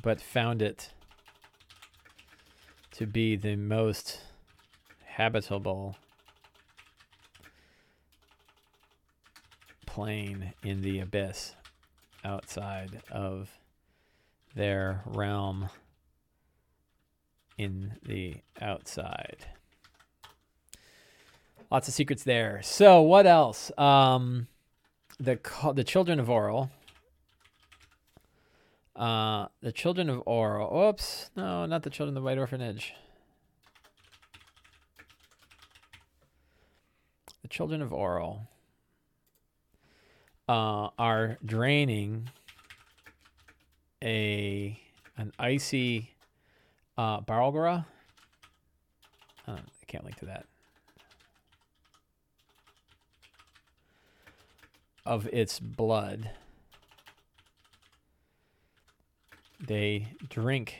but 0.00 0.20
found 0.20 0.62
it 0.62 0.90
to 2.92 3.06
be 3.06 3.36
the 3.36 3.56
most 3.56 4.20
habitable 5.04 5.96
plane 9.86 10.54
in 10.62 10.80
the 10.80 11.00
abyss 11.00 11.54
outside 12.24 13.02
of 13.10 13.50
their 14.54 15.02
realm 15.04 15.68
in 17.58 17.94
the 18.02 18.36
outside. 18.60 19.46
Lots 21.70 21.88
of 21.88 21.94
secrets 21.94 22.22
there. 22.22 22.60
So 22.62 23.02
what 23.02 23.26
else? 23.26 23.70
Um, 23.78 24.48
the 25.18 25.38
the 25.74 25.84
children 25.84 26.20
of 26.20 26.28
Auril 26.28 26.70
uh, 28.96 29.46
the 29.60 29.72
Children 29.72 30.10
of 30.10 30.24
Auril. 30.24 30.90
Oops. 30.90 31.30
No, 31.36 31.66
not 31.66 31.82
the 31.82 31.90
Children 31.90 32.16
of 32.16 32.22
the 32.22 32.24
White 32.24 32.38
Orphanage. 32.38 32.94
The 37.42 37.48
Children 37.48 37.82
of 37.82 37.90
Auril 37.90 38.46
uh, 40.48 40.88
are 40.98 41.38
draining 41.44 42.28
a 44.02 44.78
an 45.16 45.32
icy 45.38 46.14
uh. 46.98 47.20
Uh, 49.46 49.56
I 49.56 49.60
can't 49.86 50.04
link 50.04 50.16
to 50.16 50.26
that. 50.26 50.46
Of 55.04 55.26
its 55.32 55.58
blood. 55.58 56.30
They 59.64 60.08
drink 60.28 60.74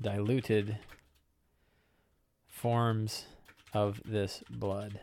diluted 0.00 0.78
forms 2.46 3.26
of 3.74 4.00
this 4.04 4.44
blood 4.48 5.00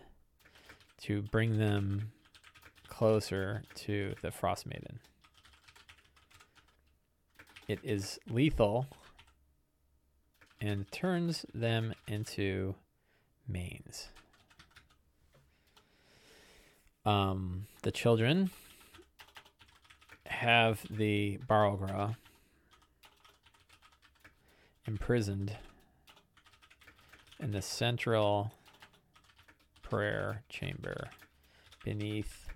to 1.02 1.22
bring 1.22 1.58
them 1.58 2.12
closer 2.88 3.64
to 3.76 4.16
the 4.22 4.32
Frost 4.32 4.66
Maiden. 4.66 5.00
It 7.68 7.80
is 7.84 8.20
lethal 8.30 8.88
and 10.62 10.90
turns 10.92 11.46
them 11.54 11.94
into 12.08 12.76
manes. 13.50 14.08
Um, 17.06 17.68
the 17.82 17.92
children 17.92 18.50
have 20.26 20.86
the 20.90 21.38
Barlgura 21.50 22.16
imprisoned 24.88 25.56
in 27.40 27.52
the 27.52 27.62
central 27.62 28.52
prayer 29.82 30.44
chamber 30.50 31.10
beneath 31.84 32.48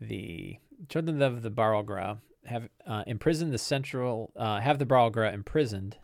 the 0.00 0.58
children 0.88 1.20
of 1.22 1.42
the 1.42 1.50
Barlgura 1.50 2.18
have 2.44 2.68
uh, 2.86 3.04
imprisoned 3.06 3.52
the 3.52 3.58
central 3.58 4.32
uh, 4.36 4.60
have 4.60 4.78
the 4.78 4.86
Barlgura 4.86 5.32
imprisoned. 5.32 5.96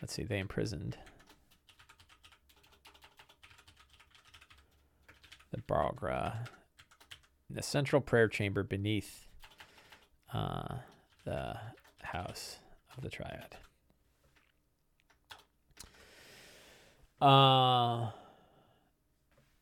Let's 0.00 0.14
see, 0.14 0.22
they 0.22 0.38
imprisoned 0.38 0.96
the 5.50 5.60
Barlgura 5.60 6.48
in 7.48 7.56
the 7.56 7.62
central 7.62 8.00
prayer 8.00 8.28
chamber 8.28 8.62
beneath 8.62 9.26
uh, 10.32 10.76
the 11.24 11.56
house 12.02 12.58
of 12.96 13.02
the 13.02 13.10
triad. 13.10 13.56
Uh, 17.20 18.10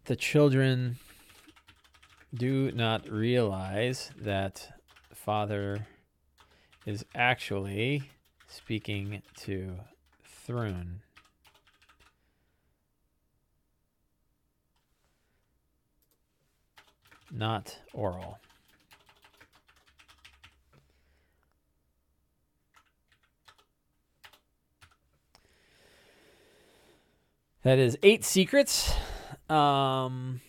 the 0.06 0.16
children 0.16 0.98
do 2.34 2.72
not 2.72 3.08
realize 3.08 4.10
that 4.18 4.68
father 5.14 5.86
is 6.86 7.04
actually 7.14 8.02
speaking 8.48 9.22
to 9.36 9.74
Thrun. 10.26 11.00
Not 17.30 17.78
Auril. 17.94 18.36
That 27.62 27.78
is 27.78 27.96
eight 28.02 28.24
secrets. 28.24 28.92
Um, 29.48 30.40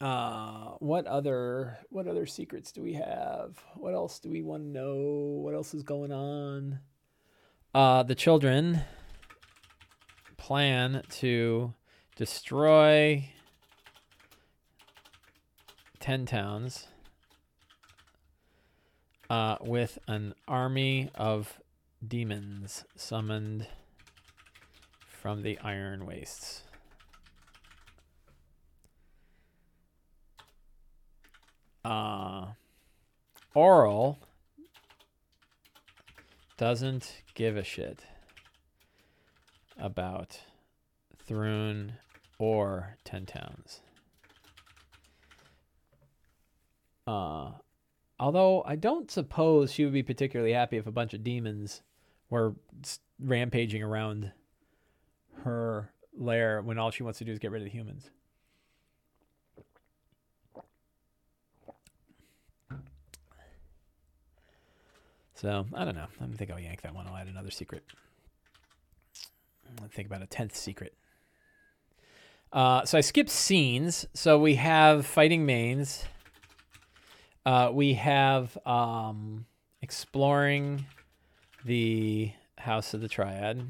uh, 0.00 0.70
what 0.80 1.06
other 1.06 1.78
what 1.90 2.08
other 2.08 2.26
secrets 2.26 2.72
do 2.72 2.82
we 2.82 2.94
have? 2.94 3.62
What 3.76 3.94
else 3.94 4.18
do 4.18 4.30
we 4.30 4.42
want 4.42 4.64
to 4.64 4.68
know? 4.68 4.96
What 5.42 5.54
else 5.54 5.74
is 5.74 5.84
going 5.84 6.10
on? 6.10 6.80
Uh, 7.72 8.02
the 8.02 8.16
children 8.16 8.80
plan 10.36 11.04
to 11.10 11.72
destroy 12.16 13.28
ten 16.00 16.26
towns 16.26 16.88
uh, 19.30 19.58
with 19.60 20.00
an 20.08 20.34
army 20.48 21.10
of 21.14 21.60
demons 22.08 22.84
summoned 22.96 23.66
from 25.06 25.42
the 25.42 25.58
Iron 25.60 26.06
Wastes. 26.06 26.62
Uh, 31.84 32.46
Auril 33.54 34.16
doesn't 36.56 37.22
give 37.34 37.56
a 37.56 37.64
shit 37.64 38.04
about 39.78 40.40
Thrun 41.26 41.94
or 42.38 42.96
Ten 43.04 43.26
Towns. 43.26 43.80
Uh, 47.06 47.52
although 48.18 48.62
I 48.64 48.76
don't 48.76 49.10
suppose 49.10 49.72
she 49.72 49.84
would 49.84 49.92
be 49.92 50.02
particularly 50.02 50.52
happy 50.52 50.76
if 50.76 50.86
a 50.86 50.92
bunch 50.92 51.12
of 51.12 51.22
demons 51.22 51.82
were 52.34 52.54
rampaging 53.20 53.80
around 53.80 54.32
her 55.44 55.88
lair 56.18 56.60
when 56.62 56.78
all 56.78 56.90
she 56.90 57.04
wants 57.04 57.18
to 57.20 57.24
do 57.24 57.30
is 57.30 57.38
get 57.38 57.52
rid 57.52 57.62
of 57.62 57.64
the 57.64 57.70
humans. 57.70 58.10
So 65.34 65.64
I 65.74 65.84
don't 65.84 65.94
know. 65.94 66.06
I 66.20 66.26
think 66.36 66.50
I'll 66.50 66.58
yank 66.58 66.82
that 66.82 66.94
one. 66.94 67.06
I'll 67.06 67.16
add 67.16 67.28
another 67.28 67.50
secret. 67.50 67.84
Let's 69.80 69.94
think 69.94 70.08
about 70.08 70.22
a 70.22 70.26
tenth 70.26 70.56
secret. 70.56 70.94
Uh, 72.52 72.84
so 72.84 72.98
I 72.98 73.00
skipped 73.00 73.30
scenes. 73.30 74.06
So 74.14 74.38
we 74.38 74.56
have 74.56 75.06
fighting 75.06 75.46
manes. 75.46 76.04
Uh, 77.46 77.70
we 77.72 77.94
have 77.94 78.56
um, 78.66 79.46
exploring 79.82 80.86
the 81.64 82.32
House 82.58 82.94
of 82.94 83.00
the 83.00 83.08
Triad. 83.08 83.66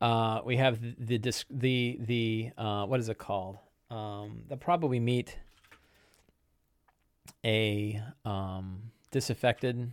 Uh, 0.00 0.40
we 0.44 0.56
have 0.56 0.80
the 0.80 1.18
the 1.18 1.44
the, 1.50 1.98
the 2.00 2.50
uh, 2.58 2.86
what 2.86 3.00
is 3.00 3.08
it 3.08 3.18
called? 3.18 3.58
Um, 3.90 4.42
they'll 4.48 4.58
probably 4.58 5.00
meet 5.00 5.38
a 7.44 8.02
um, 8.24 8.90
disaffected 9.10 9.92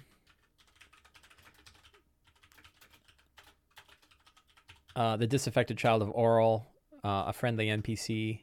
uh, 4.96 5.18
the 5.18 5.28
disaffected 5.28 5.78
child 5.78 6.02
of 6.02 6.10
Auril, 6.10 6.66
uh, 7.04 7.26
a 7.28 7.34
friendly 7.34 7.68
NPC 7.68 8.42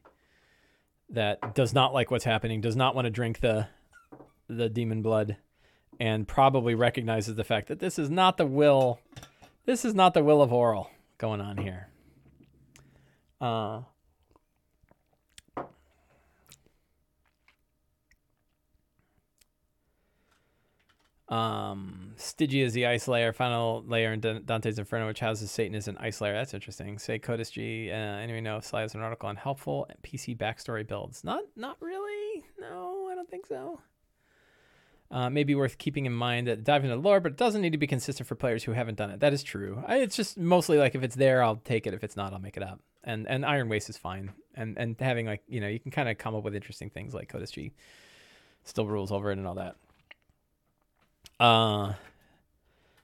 that 1.11 1.55
does 1.55 1.73
not 1.73 1.94
like 1.94 2.11
what's 2.11 2.25
happening, 2.25 2.61
does 2.61 2.77
not 2.77 2.94
want 2.94 3.07
to 3.07 3.11
drink 3.11 3.40
the 3.40 3.66
the 4.49 4.68
demon 4.68 5.03
blood, 5.03 5.37
and 6.00 6.26
probably 6.26 6.74
recognizes 6.74 7.34
the 7.37 7.44
fact 7.44 7.68
that 7.68 7.78
this 7.80 7.98
is 7.98 8.11
not 8.11 8.37
the 8.37 8.46
will. 8.46 9.00
This 9.64 9.84
is 9.84 9.94
not 9.94 10.14
the 10.14 10.22
will 10.22 10.42
of 10.42 10.50
Auril 10.50 10.88
going 11.18 11.40
on 11.40 11.56
here. 11.58 11.88
Uh, 13.40 13.82
Um, 21.28 22.14
Stygia 22.16 22.64
is 22.64 22.72
the 22.72 22.87
ice 22.87 23.06
layer, 23.06 23.32
final 23.32 23.84
layer 23.87 24.12
in 24.12 24.20
Dante's 24.20 24.78
Inferno, 24.78 25.06
which 25.06 25.20
houses 25.20 25.50
Satan 25.50 25.74
as 25.74 25.87
an 25.87 25.96
ice 25.98 26.20
layer. 26.20 26.32
That's 26.32 26.54
interesting. 26.54 26.98
Say 26.98 27.18
Codis 27.18 27.52
G. 27.52 27.90
Uh, 27.90 27.94
anyway, 27.94 28.42
if 28.56 28.64
Sly 28.64 28.82
has 28.82 28.94
an 28.94 29.02
article 29.02 29.28
on 29.28 29.37
helpful 29.37 29.88
PC 30.02 30.37
backstory 30.37 30.87
builds? 30.87 31.24
Not, 31.24 31.42
not 31.54 31.76
really. 31.80 32.44
No, 32.58 33.08
I 33.12 33.14
don't 33.14 33.28
think 33.30 33.46
so. 33.46 33.80
Uh, 35.11 35.31
maybe 35.31 35.55
worth 35.55 35.79
keeping 35.79 36.05
in 36.05 36.12
mind 36.12 36.47
that 36.47 36.64
dive 36.64 36.85
into 36.85 36.94
the 36.94 37.01
lore, 37.01 37.18
but 37.18 37.33
it 37.33 37.38
doesn't 37.38 37.62
need 37.62 37.73
to 37.73 37.79
be 37.79 37.87
consistent 37.87 38.29
for 38.29 38.35
players 38.35 38.64
who 38.64 38.73
haven't 38.73 38.99
done 38.99 39.09
it. 39.09 39.21
That 39.21 39.33
is 39.33 39.42
true. 39.42 39.83
I, 39.87 40.01
it's 40.01 40.14
just 40.14 40.37
mostly 40.37 40.77
like 40.77 40.94
if 40.94 41.03
it's 41.03 41.16
there, 41.16 41.42
I'll 41.42 41.57
take 41.57 41.87
it. 41.87 41.94
If 41.94 42.05
it's 42.05 42.14
not, 42.14 42.35
I'll 42.35 42.38
make 42.38 42.59
it 42.59 42.62
up. 42.62 42.81
And 43.05 43.27
and 43.27 43.47
Iron 43.47 43.71
Waste 43.71 43.88
is 43.88 43.97
fine. 43.97 44.33
And 44.55 44.77
and 44.77 44.97
having 45.01 45.25
like 45.25 45.42
you 45.49 45.61
know 45.62 45.68
you 45.68 45.81
can 45.81 45.90
kind 45.90 46.11
of 46.11 46.18
come 46.18 46.35
up 46.35 46.44
with 46.44 46.55
interesting 46.55 46.90
things 46.90 47.14
like 47.14 47.33
Codis 47.33 47.53
G 47.53 47.73
still 48.64 48.87
rules 48.87 49.11
over 49.11 49.31
it 49.31 49.38
and 49.38 49.47
all 49.47 49.55
that. 49.55 49.77
Uh, 51.40 51.94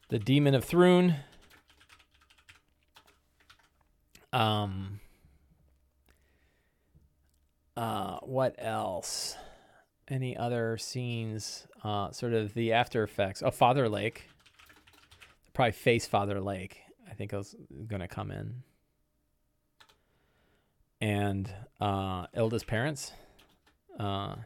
the 0.09 0.19
Demon 0.19 0.55
of 0.55 0.64
Thrun. 0.64 1.17
Um. 4.33 5.01
Uh, 7.77 8.19
what 8.23 8.55
else? 8.59 9.37
Any 10.07 10.37
other 10.37 10.77
scenes? 10.77 11.67
Uh, 11.85 12.11
sort 12.12 12.33
of 12.33 12.55
the 12.55 12.73
after 12.73 13.03
effects. 13.03 13.42
Oh, 13.42 13.51
Father 13.51 13.88
Lake. 13.88 14.27
Probably 15.53 15.73
face 15.73 16.07
Father 16.07 16.40
Lake. 16.40 16.81
I 17.09 17.12
think 17.12 17.35
I 17.35 17.37
was 17.37 17.55
gonna 17.87 18.09
come 18.09 18.31
in. 18.31 18.62
And 21.01 21.53
uh, 21.81 22.27
Ilda's 22.35 22.64
parents. 22.64 23.12
Uh, 24.01 24.37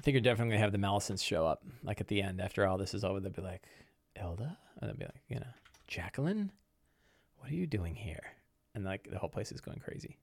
I 0.00 0.02
think 0.02 0.14
you're 0.14 0.22
definitely 0.22 0.52
gonna 0.52 0.62
have 0.62 0.72
the 0.72 0.78
Malicents 0.78 1.22
show 1.22 1.46
up, 1.46 1.62
like 1.84 2.00
at 2.00 2.08
the 2.08 2.22
end 2.22 2.40
after 2.40 2.66
all 2.66 2.78
this 2.78 2.94
is 2.94 3.04
over. 3.04 3.20
They'll 3.20 3.30
be 3.30 3.42
like, 3.42 3.62
"Elda," 4.16 4.56
and 4.80 4.88
they'll 4.88 4.96
be 4.96 5.04
like, 5.04 5.22
you 5.28 5.36
know, 5.36 5.52
Jacqueline, 5.86 6.50
what 7.36 7.50
are 7.50 7.54
you 7.54 7.66
doing 7.66 7.94
here? 7.94 8.39
And 8.74 8.84
like 8.84 9.08
the 9.10 9.18
whole 9.18 9.28
place 9.28 9.52
is 9.52 9.60
going 9.60 9.80
crazy. 9.80 10.16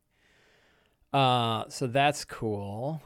Uh, 1.13 1.65
so 1.69 1.88
that's 1.88 2.25
cool. 2.25 3.01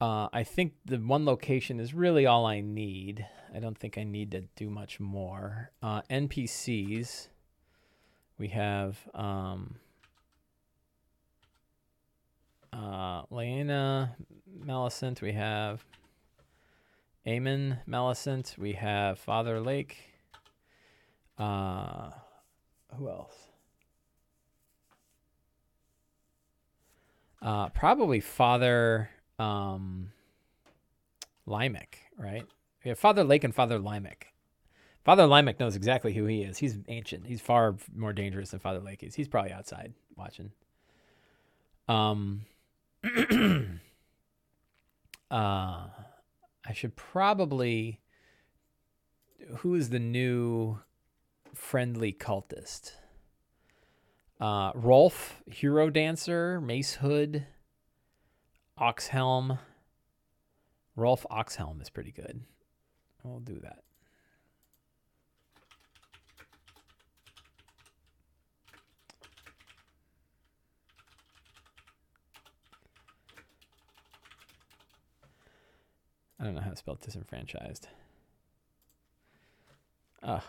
Uh, 0.00 0.28
I 0.32 0.42
think 0.42 0.72
the 0.84 0.98
one 0.98 1.24
location 1.24 1.78
is 1.78 1.94
really 1.94 2.26
all 2.26 2.44
I 2.44 2.60
need. 2.60 3.24
I 3.54 3.60
don't 3.60 3.78
think 3.78 3.96
I 3.96 4.02
need 4.02 4.32
to 4.32 4.42
do 4.56 4.68
much 4.68 4.98
more. 4.98 5.70
Uh, 5.80 6.02
NPCs, 6.10 7.28
we 8.36 8.48
have 8.48 8.98
um, 9.14 9.76
uh, 12.72 13.22
Lena 13.30 14.16
Malicent. 14.64 15.20
We 15.22 15.34
have 15.34 15.84
Amon 17.24 17.78
Malicent. 17.86 18.56
We 18.58 18.72
have 18.72 19.18
Father 19.20 19.60
Lake. 19.60 19.98
Uh, 21.38 22.10
who 22.96 23.08
else? 23.08 23.51
Uh, 27.42 27.68
probably 27.70 28.20
Father 28.20 29.10
um, 29.38 30.12
right? 32.16 32.46
We 32.84 32.88
have 32.90 32.98
Father 32.98 33.24
Lake 33.24 33.44
and 33.44 33.54
Father 33.54 33.78
Limek. 33.78 34.24
Father 35.04 35.24
Limek 35.24 35.58
knows 35.58 35.74
exactly 35.74 36.14
who 36.14 36.26
he 36.26 36.42
is. 36.42 36.58
He's 36.58 36.78
ancient. 36.86 37.26
He's 37.26 37.40
far 37.40 37.76
more 37.94 38.12
dangerous 38.12 38.50
than 38.50 38.60
Father 38.60 38.78
Lake 38.78 39.02
is. 39.02 39.16
He's 39.16 39.26
probably 39.28 39.52
outside 39.52 39.92
watching. 40.16 40.52
Um, 41.88 42.42
uh, 45.30 45.86
I 46.64 46.72
should 46.72 46.94
probably. 46.94 48.00
Who 49.58 49.74
is 49.74 49.90
the 49.90 49.98
new 49.98 50.78
friendly 51.52 52.12
cultist? 52.12 52.92
Uh, 54.42 54.72
Rolf, 54.74 55.40
Hero 55.46 55.88
Dancer, 55.88 56.60
Mace 56.60 56.94
Hood, 56.94 57.46
Oxhelm. 58.76 59.60
Rolf 60.96 61.24
Oxhelm 61.30 61.80
is 61.80 61.88
pretty 61.88 62.10
good. 62.10 62.40
We'll 63.22 63.38
do 63.38 63.60
that. 63.62 63.84
I 76.40 76.44
don't 76.44 76.56
know 76.56 76.62
how 76.62 76.70
to 76.70 76.76
spell 76.76 76.98
disenfranchised. 77.00 77.86
Ugh. 80.24 80.42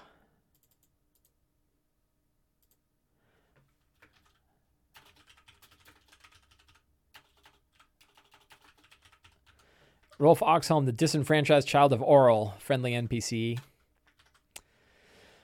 Rolf 10.24 10.42
Oxhelm, 10.42 10.86
the 10.86 10.94
disenfranchised 10.94 11.68
child 11.68 11.92
of 11.92 12.00
Auril, 12.00 12.58
friendly 12.58 12.94
NPC. 12.94 13.60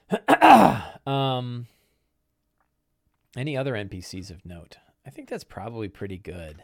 um, 1.06 1.68
any 3.36 3.58
other 3.58 3.74
NPCs 3.74 4.32
of 4.32 4.46
note? 4.46 4.78
I 5.06 5.10
think 5.10 5.28
that's 5.28 5.44
probably 5.44 5.89
pretty 5.89 6.18
good. 6.18 6.63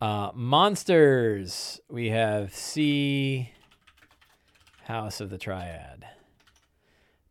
Uh, 0.00 0.30
monsters. 0.34 1.82
We 1.90 2.08
have 2.08 2.54
C 2.54 3.52
House 4.84 5.20
of 5.20 5.28
the 5.28 5.36
Triad. 5.36 6.06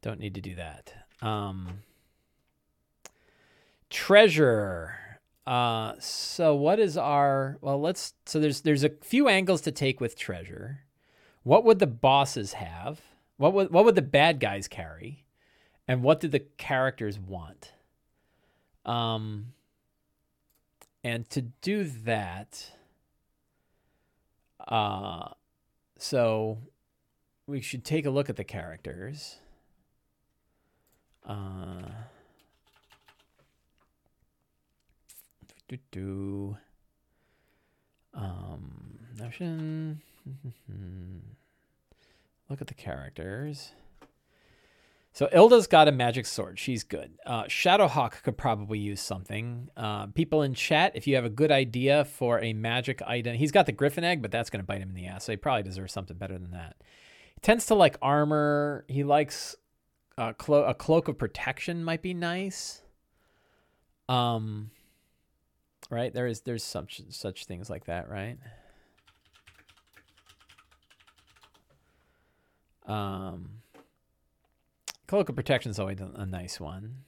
Don't 0.04 0.20
need 0.20 0.36
to 0.36 0.42
do 0.42 0.54
that. 0.54 0.94
Um, 1.24 1.82
treasure. 3.90 5.11
Uh, 5.46 5.94
so 6.00 6.56
what 6.56 6.80
is 6.80 6.98
our 6.98 7.58
well? 7.62 7.80
Let's 7.82 8.14
so 8.26 8.40
there's 8.40 8.62
there's 8.62 8.84
a 8.84 8.92
few 9.02 9.28
angles 9.28 9.62
to 9.62 9.72
take 9.72 10.00
with 10.00 10.16
treasure. 10.16 10.82
What 11.44 11.66
would 11.66 11.80
the 11.80 11.88
bosses 11.88 12.54
have? 12.54 13.02
What 13.38 13.54
would 13.54 13.72
what 13.72 13.86
would 13.86 13.96
the 13.96 14.04
bad 14.04 14.40
guys 14.40 14.68
carry? 14.68 15.26
And 15.88 16.04
what 16.04 16.20
did 16.20 16.32
the 16.32 16.40
characters 16.40 17.20
want? 17.20 17.74
Um, 18.86 19.54
and 21.04 21.28
to 21.32 21.42
do 21.42 21.86
that, 21.86 22.72
uh, 24.68 25.30
so 25.98 26.60
we 27.48 27.62
should 27.62 27.84
take 27.84 28.06
a 28.06 28.12
look 28.12 28.30
at 28.30 28.36
the 28.36 28.44
characters. 28.44 29.38
Uh, 31.26 31.90
do 35.72 35.78
do. 35.92 36.58
Um, 38.14 39.00
notion. 39.18 40.02
look 42.50 42.62
at 42.62 42.68
the 42.68 42.74
characters. 42.74 43.72
So 45.14 45.28
Ilda's 45.34 45.68
got 45.68 45.90
a 45.90 45.92
magic 45.92 46.26
sword. 46.26 46.58
She's 46.58 46.84
good. 46.84 47.12
Uh, 47.26 47.44
Shadowhawk 47.44 48.24
could 48.24 48.38
probably 48.38 48.80
use 48.80 49.02
something. 49.02 49.70
Uh, 49.76 50.08
people 50.08 50.42
in 50.42 50.54
chat, 50.54 50.94
if 50.96 51.06
you 51.06 51.16
have 51.16 51.26
a 51.26 51.30
good 51.30 51.52
idea 51.52 52.06
for 52.06 52.40
a 52.40 52.54
magic 52.54 53.02
item, 53.06 53.36
he's 53.36 53.52
got 53.52 53.66
the 53.66 53.74
Griffin 53.74 54.06
egg, 54.06 54.22
but 54.22 54.32
that's 54.32 54.50
going 54.50 54.62
to 54.62 54.66
bite 54.66 54.80
him 54.80 54.90
in 54.90 54.96
the 54.96 55.08
ass. 55.08 55.26
So 55.26 55.34
he 55.34 55.38
probably 55.38 55.64
deserves 55.64 55.92
something 55.92 56.16
better 56.16 56.38
than 56.38 56.52
that. 56.52 56.78
He 57.34 57.40
tends 57.42 57.66
to 57.68 57.76
like 57.76 57.98
armor. 58.02 58.86
He 58.88 59.04
likes 59.04 59.58
uh, 60.18 60.32
clo- 60.34 60.64
a 60.64 60.74
cloak 60.74 61.10
of 61.10 61.18
protection 61.18 61.84
might 61.84 62.02
be 62.02 62.14
nice. 62.14 62.82
Um, 64.08 64.72
right 65.92 66.14
there 66.14 66.26
is 66.26 66.42
there's 66.42 66.64
such 66.64 67.02
such 67.10 67.46
things 67.46 67.70
like 67.70 67.86
that, 67.86 68.10
right? 68.10 68.38
Um. 72.88 73.50
Of 75.14 75.36
Protection 75.36 75.72
is 75.72 75.78
always 75.78 76.00
a, 76.00 76.10
a 76.16 76.26
nice 76.26 76.58
one. 76.58 77.00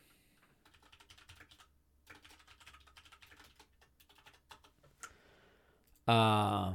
Uh, 6.06 6.74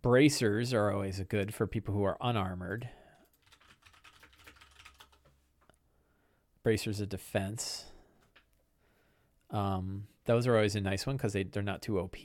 bracers 0.00 0.72
are 0.72 0.90
always 0.90 1.20
good 1.28 1.52
for 1.52 1.66
people 1.66 1.92
who 1.92 2.02
are 2.02 2.16
unarmored. 2.22 2.88
Bracers 6.62 6.98
of 7.00 7.10
defense. 7.10 7.84
Um, 9.50 10.06
those 10.26 10.46
are 10.46 10.54
always 10.54 10.76
a 10.76 10.80
nice 10.80 11.06
one 11.06 11.16
because 11.16 11.32
they, 11.32 11.44
they're 11.44 11.62
not 11.62 11.82
too 11.82 11.98
OP. 11.98 12.16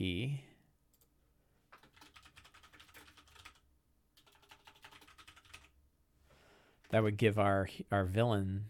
that 6.92 7.02
would 7.02 7.16
give 7.16 7.38
our 7.38 7.68
our 7.90 8.04
villain 8.04 8.66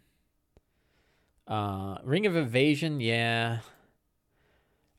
uh 1.47 1.99
ring 2.05 2.25
of 2.25 2.37
evasion 2.37 3.01
yeah. 3.01 3.59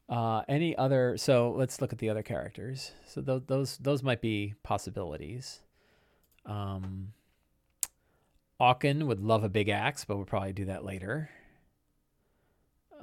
Uh 0.07 0.43
any 0.47 0.75
other 0.77 1.17
so 1.17 1.51
let's 1.57 1.81
look 1.81 1.91
at 1.91 1.99
the 1.99 2.09
other 2.09 2.21
characters. 2.21 2.91
So 3.07 3.21
th- 3.21 3.43
those 3.47 3.77
those 3.77 4.03
might 4.03 4.21
be 4.21 4.53
possibilities. 4.61 5.61
Um 6.45 7.13
would 8.59 9.19
love 9.19 9.43
a 9.43 9.49
big 9.49 9.67
axe 9.67 10.05
but 10.05 10.15
we'll 10.15 10.25
probably 10.25 10.53
do 10.53 10.65
that 10.65 10.85
later 10.85 11.29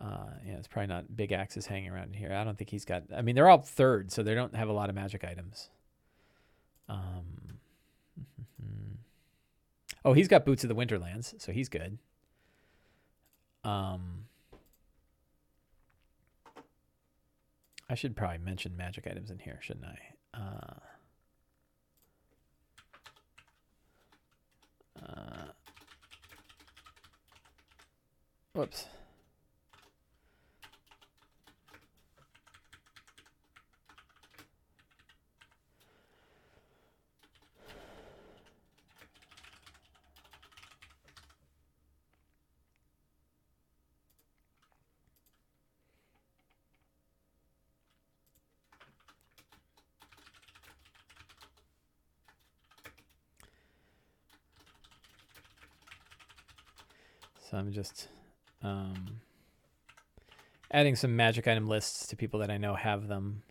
uh 0.00 0.30
yeah 0.46 0.54
it's 0.54 0.68
probably 0.68 0.86
not 0.86 1.14
big 1.14 1.32
axes 1.32 1.66
hanging 1.66 1.90
around 1.90 2.14
here 2.14 2.32
i 2.32 2.42
don't 2.42 2.56
think 2.56 2.70
he's 2.70 2.84
got 2.84 3.02
i 3.14 3.20
mean 3.22 3.34
they're 3.34 3.48
all 3.48 3.58
third 3.58 4.10
so 4.10 4.22
they 4.22 4.34
don't 4.34 4.54
have 4.54 4.68
a 4.68 4.72
lot 4.72 4.88
of 4.88 4.94
magic 4.94 5.24
items 5.24 5.68
um 6.88 7.24
Oh, 10.04 10.14
he's 10.14 10.28
got 10.28 10.44
Boots 10.44 10.64
of 10.64 10.68
the 10.68 10.74
Winterlands, 10.74 11.34
so 11.38 11.52
he's 11.52 11.68
good. 11.68 11.98
Um, 13.64 14.24
I 17.88 17.94
should 17.94 18.16
probably 18.16 18.38
mention 18.38 18.76
magic 18.76 19.06
items 19.06 19.30
in 19.30 19.38
here, 19.40 19.58
shouldn't 19.60 19.84
I? 19.84 19.98
Uh, 20.38 20.74
uh, 25.04 25.44
whoops. 28.54 28.86
So 57.50 57.56
I'm 57.56 57.72
just 57.72 58.06
um, 58.62 59.20
adding 60.70 60.94
some 60.94 61.16
magic 61.16 61.48
item 61.48 61.66
lists 61.66 62.06
to 62.08 62.16
people 62.16 62.38
that 62.40 62.50
I 62.50 62.58
know 62.58 62.76
have 62.76 63.08
them. 63.08 63.42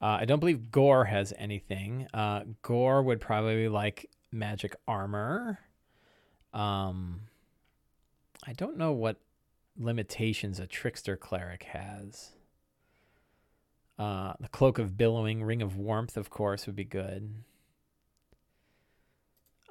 Uh, 0.00 0.18
I 0.20 0.24
don't 0.24 0.38
believe 0.38 0.70
Gore 0.70 1.06
has 1.06 1.32
anything. 1.36 2.06
Uh, 2.14 2.42
Gore 2.62 3.02
would 3.02 3.20
probably 3.20 3.68
like 3.68 4.08
magic 4.30 4.76
armor. 4.86 5.58
Um, 6.52 7.22
I 8.46 8.52
don't 8.52 8.76
know 8.76 8.92
what 8.92 9.16
limitations 9.76 10.60
a 10.60 10.68
trickster 10.68 11.16
cleric 11.16 11.64
has. 11.64 12.30
Uh, 13.98 14.34
the 14.38 14.48
cloak 14.48 14.78
of 14.78 14.96
billowing, 14.96 15.42
ring 15.42 15.60
of 15.60 15.76
warmth, 15.76 16.16
of 16.16 16.30
course, 16.30 16.66
would 16.66 16.76
be 16.76 16.84
good. 16.84 17.34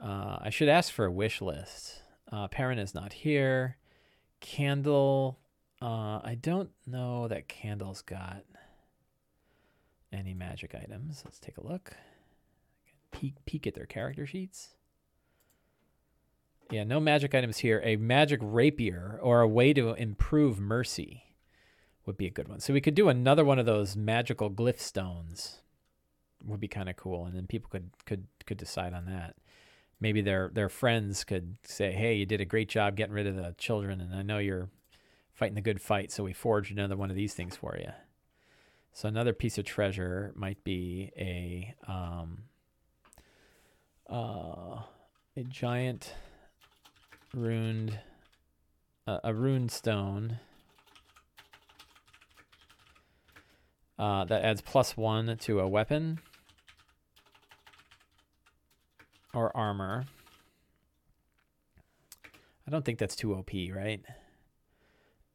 Uh, 0.01 0.39
I 0.41 0.49
should 0.49 0.67
ask 0.67 0.91
for 0.91 1.05
a 1.05 1.11
wish 1.11 1.41
list. 1.41 2.02
Uh, 2.33 2.47
Perrin 2.47 2.79
is 2.79 2.95
not 2.95 3.13
here. 3.13 3.77
Candle. 4.39 5.37
Uh, 5.79 6.19
I 6.23 6.35
don't 6.41 6.71
know 6.87 7.27
that 7.27 7.47
Candle's 7.47 8.01
got 8.01 8.43
any 10.11 10.33
magic 10.33 10.73
items. 10.73 11.21
Let's 11.23 11.39
take 11.39 11.57
a 11.57 11.67
look. 11.67 11.93
Peek, 13.11 13.35
peek 13.45 13.67
at 13.67 13.75
their 13.75 13.85
character 13.85 14.25
sheets. 14.25 14.69
Yeah, 16.71 16.85
no 16.85 16.99
magic 16.99 17.35
items 17.35 17.59
here. 17.59 17.81
A 17.83 17.97
magic 17.97 18.39
rapier 18.41 19.19
or 19.21 19.41
a 19.41 19.47
way 19.47 19.71
to 19.73 19.93
improve 19.93 20.59
mercy 20.59 21.35
would 22.07 22.17
be 22.17 22.25
a 22.25 22.31
good 22.31 22.47
one. 22.47 22.61
So 22.61 22.73
we 22.73 22.81
could 22.81 22.95
do 22.95 23.09
another 23.09 23.45
one 23.45 23.59
of 23.59 23.67
those 23.67 23.95
magical 23.95 24.49
glyph 24.49 24.79
stones. 24.79 25.59
Would 26.43 26.59
be 26.59 26.67
kind 26.67 26.89
of 26.89 26.95
cool, 26.97 27.25
and 27.25 27.35
then 27.35 27.47
people 27.47 27.69
could 27.69 27.91
could 28.05 28.25
could 28.45 28.57
decide 28.57 28.93
on 28.93 29.05
that 29.05 29.35
maybe 29.99 30.21
their 30.21 30.49
their 30.53 30.69
friends 30.69 31.23
could 31.23 31.57
say, 31.63 31.91
"Hey, 31.91 32.15
you 32.15 32.25
did 32.25 32.41
a 32.41 32.45
great 32.45 32.69
job 32.69 32.95
getting 32.95 33.13
rid 33.13 33.27
of 33.27 33.35
the 33.35 33.55
children, 33.57 34.01
and 34.01 34.13
I 34.13 34.21
know 34.21 34.39
you're 34.39 34.69
fighting 35.33 35.55
the 35.55 35.61
good 35.61 35.81
fight. 35.81 36.11
So 36.11 36.23
we 36.23 36.33
forged 36.33 36.71
another 36.71 36.95
one 36.95 37.09
of 37.09 37.15
these 37.15 37.33
things 37.33 37.55
for 37.55 37.75
you. 37.77 37.91
So 38.93 39.09
another 39.09 39.33
piece 39.33 39.57
of 39.57 39.65
treasure 39.65 40.31
might 40.35 40.63
be 40.63 41.11
a 41.17 41.73
um, 41.87 42.43
uh, 44.09 44.83
a 45.35 45.43
giant 45.47 46.13
runed 47.33 47.99
uh, 49.07 49.19
a 49.23 49.33
rune 49.33 49.67
stone 49.67 50.39
uh, 53.97 54.25
that 54.25 54.43
adds 54.43 54.61
plus 54.61 54.95
one 54.95 55.35
to 55.39 55.59
a 55.59 55.67
weapon 55.67 56.19
or 59.33 59.55
armor. 59.55 60.05
I 62.67 62.71
don't 62.71 62.85
think 62.85 62.99
that's 62.99 63.15
too 63.15 63.33
OP, 63.33 63.51
right? 63.73 64.01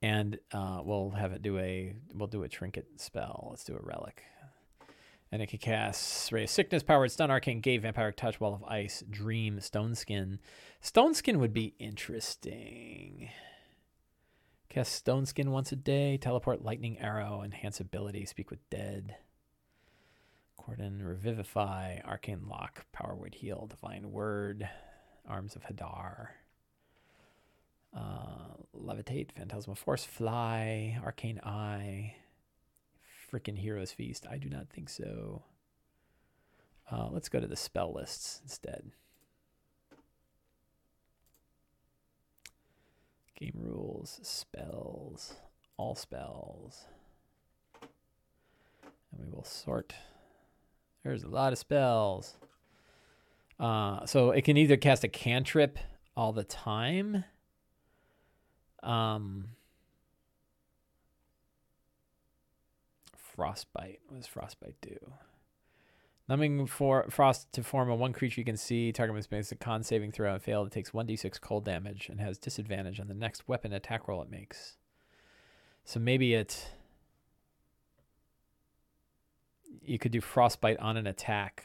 And 0.01 0.39
uh, 0.53 0.81
we'll 0.83 1.11
have 1.11 1.33
it 1.33 1.43
do 1.43 1.59
a 1.59 1.95
we'll 2.15 2.29
do 2.29 2.43
a 2.43 2.49
trinket 2.49 2.87
spell. 2.97 3.49
Let's 3.51 3.65
do 3.65 3.75
a 3.75 3.81
relic. 3.83 4.23
And 5.31 5.43
it 5.43 5.49
can 5.49 5.59
cast 5.59 6.33
Ray 6.33 6.45
of 6.45 6.51
Sickness, 6.51 6.83
Power 6.83 7.01
Word 7.01 7.11
Stun, 7.11 7.31
Arcane 7.31 7.61
Gate, 7.61 7.83
Vampiric 7.83 8.17
Touch, 8.17 8.41
Wall 8.41 8.55
of 8.55 8.65
Ice, 8.65 9.05
Dream, 9.11 9.61
Stone 9.61 9.95
Skin. 9.95 10.39
Stone 10.81 11.13
Skin 11.13 11.39
would 11.39 11.53
be 11.53 11.75
interesting. 11.79 13.29
Cast 14.71 14.93
Stone 14.93 15.27
Skin 15.27 15.51
once 15.51 15.71
a 15.71 15.77
day, 15.77 16.17
Teleport 16.17 16.65
Lightning 16.65 16.99
Arrow, 16.99 17.43
Enhance 17.45 17.79
Ability, 17.79 18.25
Speak 18.25 18.51
with 18.51 18.71
Dead. 18.71 19.17
Cordon, 20.69 21.03
Revivify, 21.03 22.01
Arcane 22.05 22.47
Lock, 22.47 22.85
Power 22.93 23.15
Word 23.15 23.37
Heal, 23.37 23.67
Divine 23.71 24.13
Word, 24.13 24.69
Arms 25.27 25.57
of 25.57 25.63
Hadar. 25.63 26.29
Uh, 27.97 28.53
Levitate, 28.79 29.33
Phantasmal 29.33 29.77
Force, 29.77 30.05
Fly, 30.05 31.01
Arcane 31.03 31.41
Eye, 31.43 32.17
freaking 33.33 33.57
Hero's 33.57 33.93
Feast. 33.93 34.27
I 34.31 34.37
do 34.37 34.51
not 34.51 34.69
think 34.69 34.91
so. 34.91 35.43
Uh, 36.93 37.09
let's 37.11 37.31
go 37.31 37.41
to 37.41 37.47
the 37.47 37.57
spell 37.57 37.95
lists 37.95 38.41
instead. 38.43 38.91
Game 43.41 43.55
rules, 43.55 44.21
spells, 44.23 45.37
all 45.79 45.95
spells. 45.95 46.85
And 49.11 49.25
we 49.25 49.33
will 49.33 49.45
sort. 49.45 49.95
There's 51.05 51.23
a 51.23 51.29
lot 51.29 51.53
of 51.53 51.59
spells. 51.59 52.37
Uh, 53.59 54.07
so 54.07 54.31
it 54.31 54.45
can 54.45 54.57
either 54.57 54.77
cast 54.77 55.05
a 55.05 55.09
cantrip 55.09 55.79
all 56.17 56.33
the 56.33 56.45
time. 56.45 57.25
Um, 58.83 59.49
frostbite. 63.17 64.01
What 64.09 64.17
does 64.17 64.27
frostbite 64.27 64.77
do? 64.81 64.97
Numbing 66.29 66.67
for 66.67 67.07
frost 67.09 67.51
to 67.53 67.63
form 67.63 67.89
a 67.89 67.95
one 67.95 68.13
creature 68.13 68.41
you 68.41 68.45
can 68.45 68.57
see. 68.57 68.93
Target 68.93 69.17
must 69.17 69.33
make 69.33 69.51
a 69.51 69.55
con 69.55 69.83
saving 69.83 70.13
throw 70.13 70.35
and 70.35 70.43
fail. 70.43 70.63
It 70.65 70.73
takes 70.73 70.91
1d6 70.91 71.41
cold 71.41 71.65
damage 71.65 72.09
and 72.11 72.21
has 72.21 72.37
disadvantage 72.37 73.01
on 73.01 73.09
the 73.09 73.15
next 73.15 73.49
weapon 73.49 73.73
attack 73.73 74.07
roll 74.09 74.23
it 74.23 74.31
makes. 74.31 74.77
So 75.85 75.99
maybe 75.99 76.35
it. 76.35 76.73
You 79.83 79.99
could 79.99 80.13
do 80.13 80.21
frostbite 80.21 80.79
on 80.79 80.97
an 80.97 81.07
attack. 81.07 81.65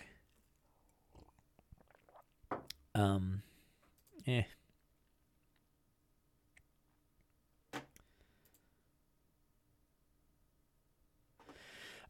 Um, 2.96 3.42
eh. 4.28 4.44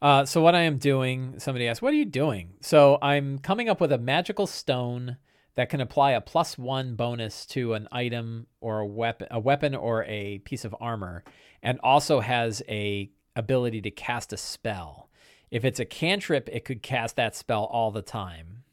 Uh, 0.02 0.26
so 0.26 0.42
what 0.42 0.54
I 0.54 0.64
am 0.64 0.80
doing, 0.80 1.36
somebody 1.40 1.66
asked, 1.66 1.82
what 1.82 1.94
are 1.94 1.96
you 1.96 2.04
doing? 2.04 2.56
So 2.60 2.98
I'm 3.02 3.40
coming 3.40 3.70
up 3.70 3.80
with 3.80 3.94
a 3.94 3.98
magical 3.98 4.46
stone 4.48 5.16
that 5.56 5.70
can 5.70 5.80
apply 5.80 6.12
a 6.12 6.20
plus 6.20 6.58
one 6.58 6.96
bonus 6.96 7.46
to 7.46 7.74
an 7.74 7.88
item 7.90 8.48
or 8.60 8.80
a 8.80 8.86
weapon, 8.86 9.28
a 9.32 9.40
weapon 9.40 9.74
or 9.74 10.04
a 10.04 10.40
piece 10.40 10.66
of 10.66 10.76
armor, 10.82 11.24
and 11.62 11.80
also 11.82 12.20
has 12.20 12.62
a 12.68 13.10
ability 13.36 13.82
to 13.82 13.92
cast 13.92 14.34
a 14.34 14.38
spell. 14.38 15.10
If 15.54 15.64
it's 15.64 15.80
a 15.80 15.86
cantrip, 15.86 16.50
it 16.52 16.66
could 16.66 16.82
cast 16.82 17.16
that 17.18 17.36
spell 17.36 17.66
all 17.66 17.92
the 17.92 18.02
time. 18.02 18.64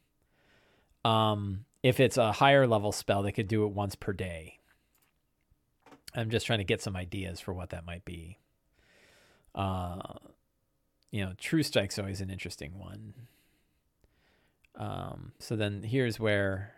Um, 1.05 1.67
if 1.83 2.01
it's 2.01 2.17
a 2.17 2.33
higher 2.33 2.67
level 2.67 2.91
spell, 2.91 3.23
they 3.23 3.33
could 3.33 3.49
do 3.49 3.67
it 3.67 3.73
once 3.73 3.95
per 3.95 4.15
day. 4.15 4.61
I'm 6.15 6.31
just 6.31 6.47
trying 6.47 6.61
to 6.61 6.65
get 6.65 6.81
some 6.81 6.97
ideas 6.97 7.39
for 7.39 7.53
what 7.53 7.69
that 7.69 7.85
might 7.85 8.07
be. 8.07 8.39
Uh, 9.55 10.15
you 11.11 11.23
know, 11.23 11.35
True 11.37 11.63
Strike's 11.63 11.99
always 11.99 12.23
an 12.23 12.31
interesting 12.31 12.79
one. 12.79 13.13
Um, 14.75 15.33
so 15.39 15.57
then 15.57 15.83
here's 15.83 16.19
where 16.19 16.73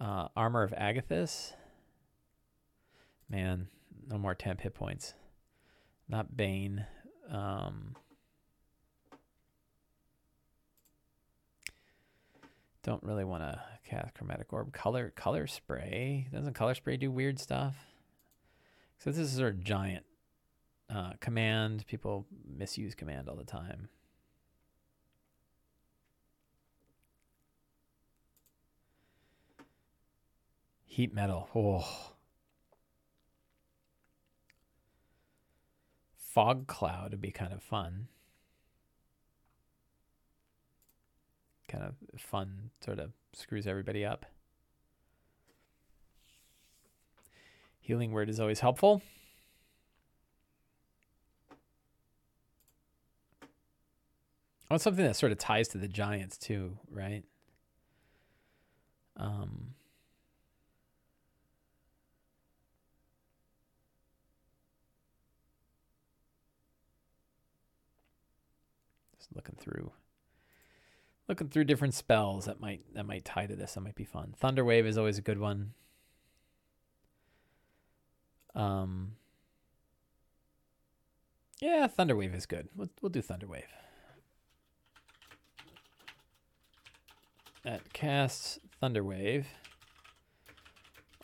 uh, 0.00 0.26
Armor 0.36 0.64
of 0.64 0.72
Agathys. 0.72 1.52
Man, 3.30 3.68
no 4.08 4.18
more 4.18 4.34
temp 4.34 4.62
hit 4.62 4.74
points. 4.74 5.14
Not 6.08 6.36
Bane. 6.36 6.86
Um, 7.30 7.94
don't 12.84 13.02
really 13.02 13.24
want 13.24 13.42
to 13.42 13.60
cast 13.88 14.14
Chromatic 14.14 14.52
Orb. 14.52 14.72
Color 14.72 15.12
Color 15.16 15.46
Spray. 15.46 16.28
Doesn't 16.32 16.52
Color 16.54 16.74
Spray 16.74 16.96
do 16.96 17.10
weird 17.10 17.40
stuff? 17.40 17.74
So 18.98 19.10
this 19.10 19.18
is 19.32 19.40
our 19.40 19.52
giant 19.52 20.04
uh, 20.94 21.12
command, 21.20 21.86
people 21.86 22.26
misuse 22.46 22.94
command 22.94 23.28
all 23.28 23.36
the 23.36 23.44
time. 23.44 23.88
Heat 30.84 31.12
metal. 31.12 31.48
Oh. 31.54 32.12
Fog 36.16 36.66
cloud 36.66 37.12
would 37.12 37.20
be 37.20 37.30
kind 37.30 37.52
of 37.52 37.62
fun. 37.62 38.08
Kind 41.74 41.86
of 41.86 42.20
fun, 42.20 42.70
sort 42.84 43.00
of 43.00 43.10
screws 43.32 43.66
everybody 43.66 44.04
up. 44.04 44.26
Healing 47.80 48.12
word 48.12 48.28
is 48.28 48.38
always 48.38 48.60
helpful. 48.60 49.02
Oh, 54.70 54.76
it's 54.76 54.84
something 54.84 55.04
that 55.04 55.16
sort 55.16 55.32
of 55.32 55.38
ties 55.38 55.66
to 55.68 55.78
the 55.78 55.88
Giants 55.88 56.38
too, 56.38 56.78
right? 56.88 57.24
Um, 59.16 59.74
just 69.18 69.34
looking 69.34 69.56
through, 69.58 69.90
looking 71.28 71.48
through 71.48 71.64
different 71.64 71.94
spells 71.94 72.44
that 72.46 72.60
might 72.60 72.82
that 72.94 73.06
might 73.06 73.24
tie 73.24 73.46
to 73.46 73.56
this. 73.56 73.74
That 73.74 73.80
might 73.80 73.94
be 73.94 74.04
fun. 74.04 74.34
Thunderwave 74.40 74.86
is 74.86 74.98
always 74.98 75.18
a 75.18 75.22
good 75.22 75.38
one. 75.38 75.72
Um, 78.54 79.16
yeah, 81.60 81.88
Thunderwave 81.88 82.34
is 82.34 82.46
good. 82.46 82.68
We'll, 82.76 82.90
we'll 83.00 83.10
do 83.10 83.20
Thunderwave. 83.20 83.64
that 87.64 87.92
casts 87.92 88.58
Thunderwave 88.82 89.46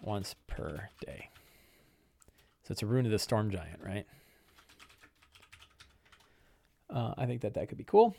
once 0.00 0.34
per 0.46 0.88
day. 1.04 1.28
So 2.62 2.72
it's 2.72 2.82
a 2.82 2.86
rune 2.86 3.04
of 3.04 3.12
the 3.12 3.18
Storm 3.18 3.50
Giant, 3.50 3.80
right? 3.84 4.06
Uh, 6.88 7.14
I 7.16 7.26
think 7.26 7.42
that 7.42 7.54
that 7.54 7.68
could 7.68 7.78
be 7.78 7.84
cool, 7.84 8.16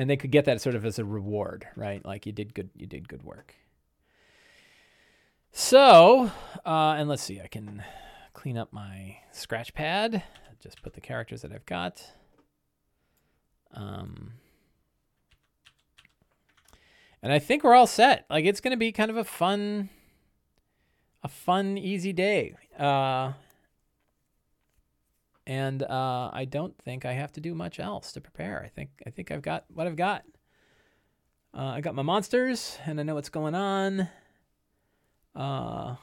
and 0.00 0.08
they 0.08 0.16
could 0.16 0.30
get 0.30 0.46
that 0.46 0.62
sort 0.62 0.74
of 0.74 0.86
as 0.86 0.98
a 0.98 1.04
reward, 1.04 1.68
right? 1.76 2.02
Like 2.02 2.24
you 2.24 2.32
did 2.32 2.54
good, 2.54 2.70
you 2.74 2.86
did 2.86 3.06
good 3.06 3.22
work. 3.22 3.54
So, 5.52 6.30
uh, 6.64 6.94
and 6.96 7.06
let's 7.06 7.22
see, 7.22 7.38
I 7.38 7.48
can 7.48 7.84
clean 8.32 8.56
up 8.56 8.72
my 8.72 9.18
scratch 9.30 9.74
pad. 9.74 10.22
Just 10.58 10.82
put 10.82 10.94
the 10.94 11.02
characters 11.02 11.42
that 11.42 11.52
I've 11.52 11.66
got. 11.66 12.02
Um, 13.74 14.32
and 17.22 17.30
I 17.30 17.38
think 17.38 17.62
we're 17.62 17.74
all 17.74 17.86
set. 17.86 18.24
Like 18.30 18.46
it's 18.46 18.62
going 18.62 18.70
to 18.70 18.78
be 18.78 18.92
kind 18.92 19.10
of 19.10 19.18
a 19.18 19.24
fun, 19.24 19.90
a 21.22 21.28
fun, 21.28 21.76
easy 21.76 22.14
day. 22.14 22.54
Uh, 22.78 23.32
and 25.50 25.82
uh, 25.82 26.30
I 26.32 26.44
don't 26.44 26.78
think 26.78 27.04
I 27.04 27.12
have 27.12 27.32
to 27.32 27.40
do 27.40 27.56
much 27.56 27.80
else 27.80 28.12
to 28.12 28.20
prepare. 28.20 28.62
I 28.64 28.68
think 28.68 28.90
I 29.04 29.10
think 29.10 29.32
I've 29.32 29.42
got 29.42 29.64
what 29.74 29.88
I've 29.88 29.96
got. 29.96 30.22
Uh, 31.52 31.72
I 31.74 31.80
got 31.80 31.96
my 31.96 32.02
monsters, 32.02 32.78
and 32.86 33.00
I 33.00 33.02
know 33.02 33.16
what's 33.16 33.30
going 33.30 33.56
on. 33.56 34.08
Uh, 35.34 35.96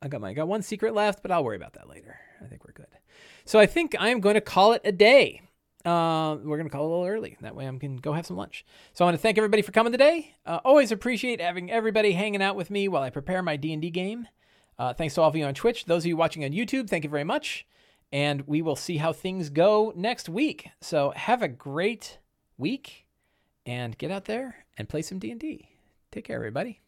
I 0.00 0.08
got 0.08 0.22
my 0.22 0.30
I 0.30 0.32
got 0.32 0.48
one 0.48 0.62
secret 0.62 0.94
left, 0.94 1.20
but 1.20 1.30
I'll 1.30 1.44
worry 1.44 1.56
about 1.56 1.74
that 1.74 1.90
later. 1.90 2.18
I 2.42 2.46
think 2.46 2.64
we're 2.64 2.72
good. 2.72 2.86
So 3.44 3.58
I 3.58 3.66
think 3.66 3.94
I 4.00 4.08
am 4.08 4.20
going 4.20 4.34
to 4.34 4.40
call 4.40 4.72
it 4.72 4.80
a 4.82 4.92
day. 4.92 5.42
Uh, 5.84 6.38
we're 6.42 6.56
going 6.56 6.70
to 6.70 6.74
call 6.74 6.84
it 6.84 6.86
a 6.86 6.88
little 6.88 7.06
early. 7.06 7.36
That 7.42 7.54
way 7.54 7.68
I 7.68 7.76
can 7.76 7.98
go 7.98 8.14
have 8.14 8.24
some 8.24 8.38
lunch. 8.38 8.64
So 8.94 9.04
I 9.04 9.08
want 9.08 9.14
to 9.16 9.20
thank 9.20 9.36
everybody 9.36 9.60
for 9.60 9.72
coming 9.72 9.92
today. 9.92 10.34
Uh, 10.46 10.60
always 10.64 10.90
appreciate 10.90 11.42
having 11.42 11.70
everybody 11.70 12.12
hanging 12.12 12.40
out 12.40 12.56
with 12.56 12.70
me 12.70 12.88
while 12.88 13.02
I 13.02 13.10
prepare 13.10 13.42
my 13.42 13.56
D&D 13.56 13.90
game. 13.90 14.26
Uh, 14.78 14.94
thanks 14.94 15.14
to 15.16 15.20
all 15.20 15.28
of 15.28 15.36
you 15.36 15.44
on 15.44 15.52
Twitch. 15.52 15.84
Those 15.84 16.04
of 16.04 16.06
you 16.06 16.16
watching 16.16 16.44
on 16.44 16.52
YouTube, 16.52 16.88
thank 16.88 17.04
you 17.04 17.10
very 17.10 17.24
much. 17.24 17.66
And 18.10 18.46
we 18.46 18.62
will 18.62 18.76
see 18.76 18.96
how 18.96 19.12
things 19.12 19.50
go 19.50 19.92
next 19.94 20.28
week. 20.28 20.70
So 20.80 21.10
have 21.10 21.42
a 21.42 21.48
great 21.48 22.18
week 22.56 23.06
and 23.66 23.96
get 23.98 24.10
out 24.10 24.24
there 24.24 24.64
and 24.78 24.88
play 24.88 25.02
some 25.02 25.18
D&D. 25.18 25.68
Take 26.10 26.24
care, 26.24 26.36
everybody. 26.36 26.80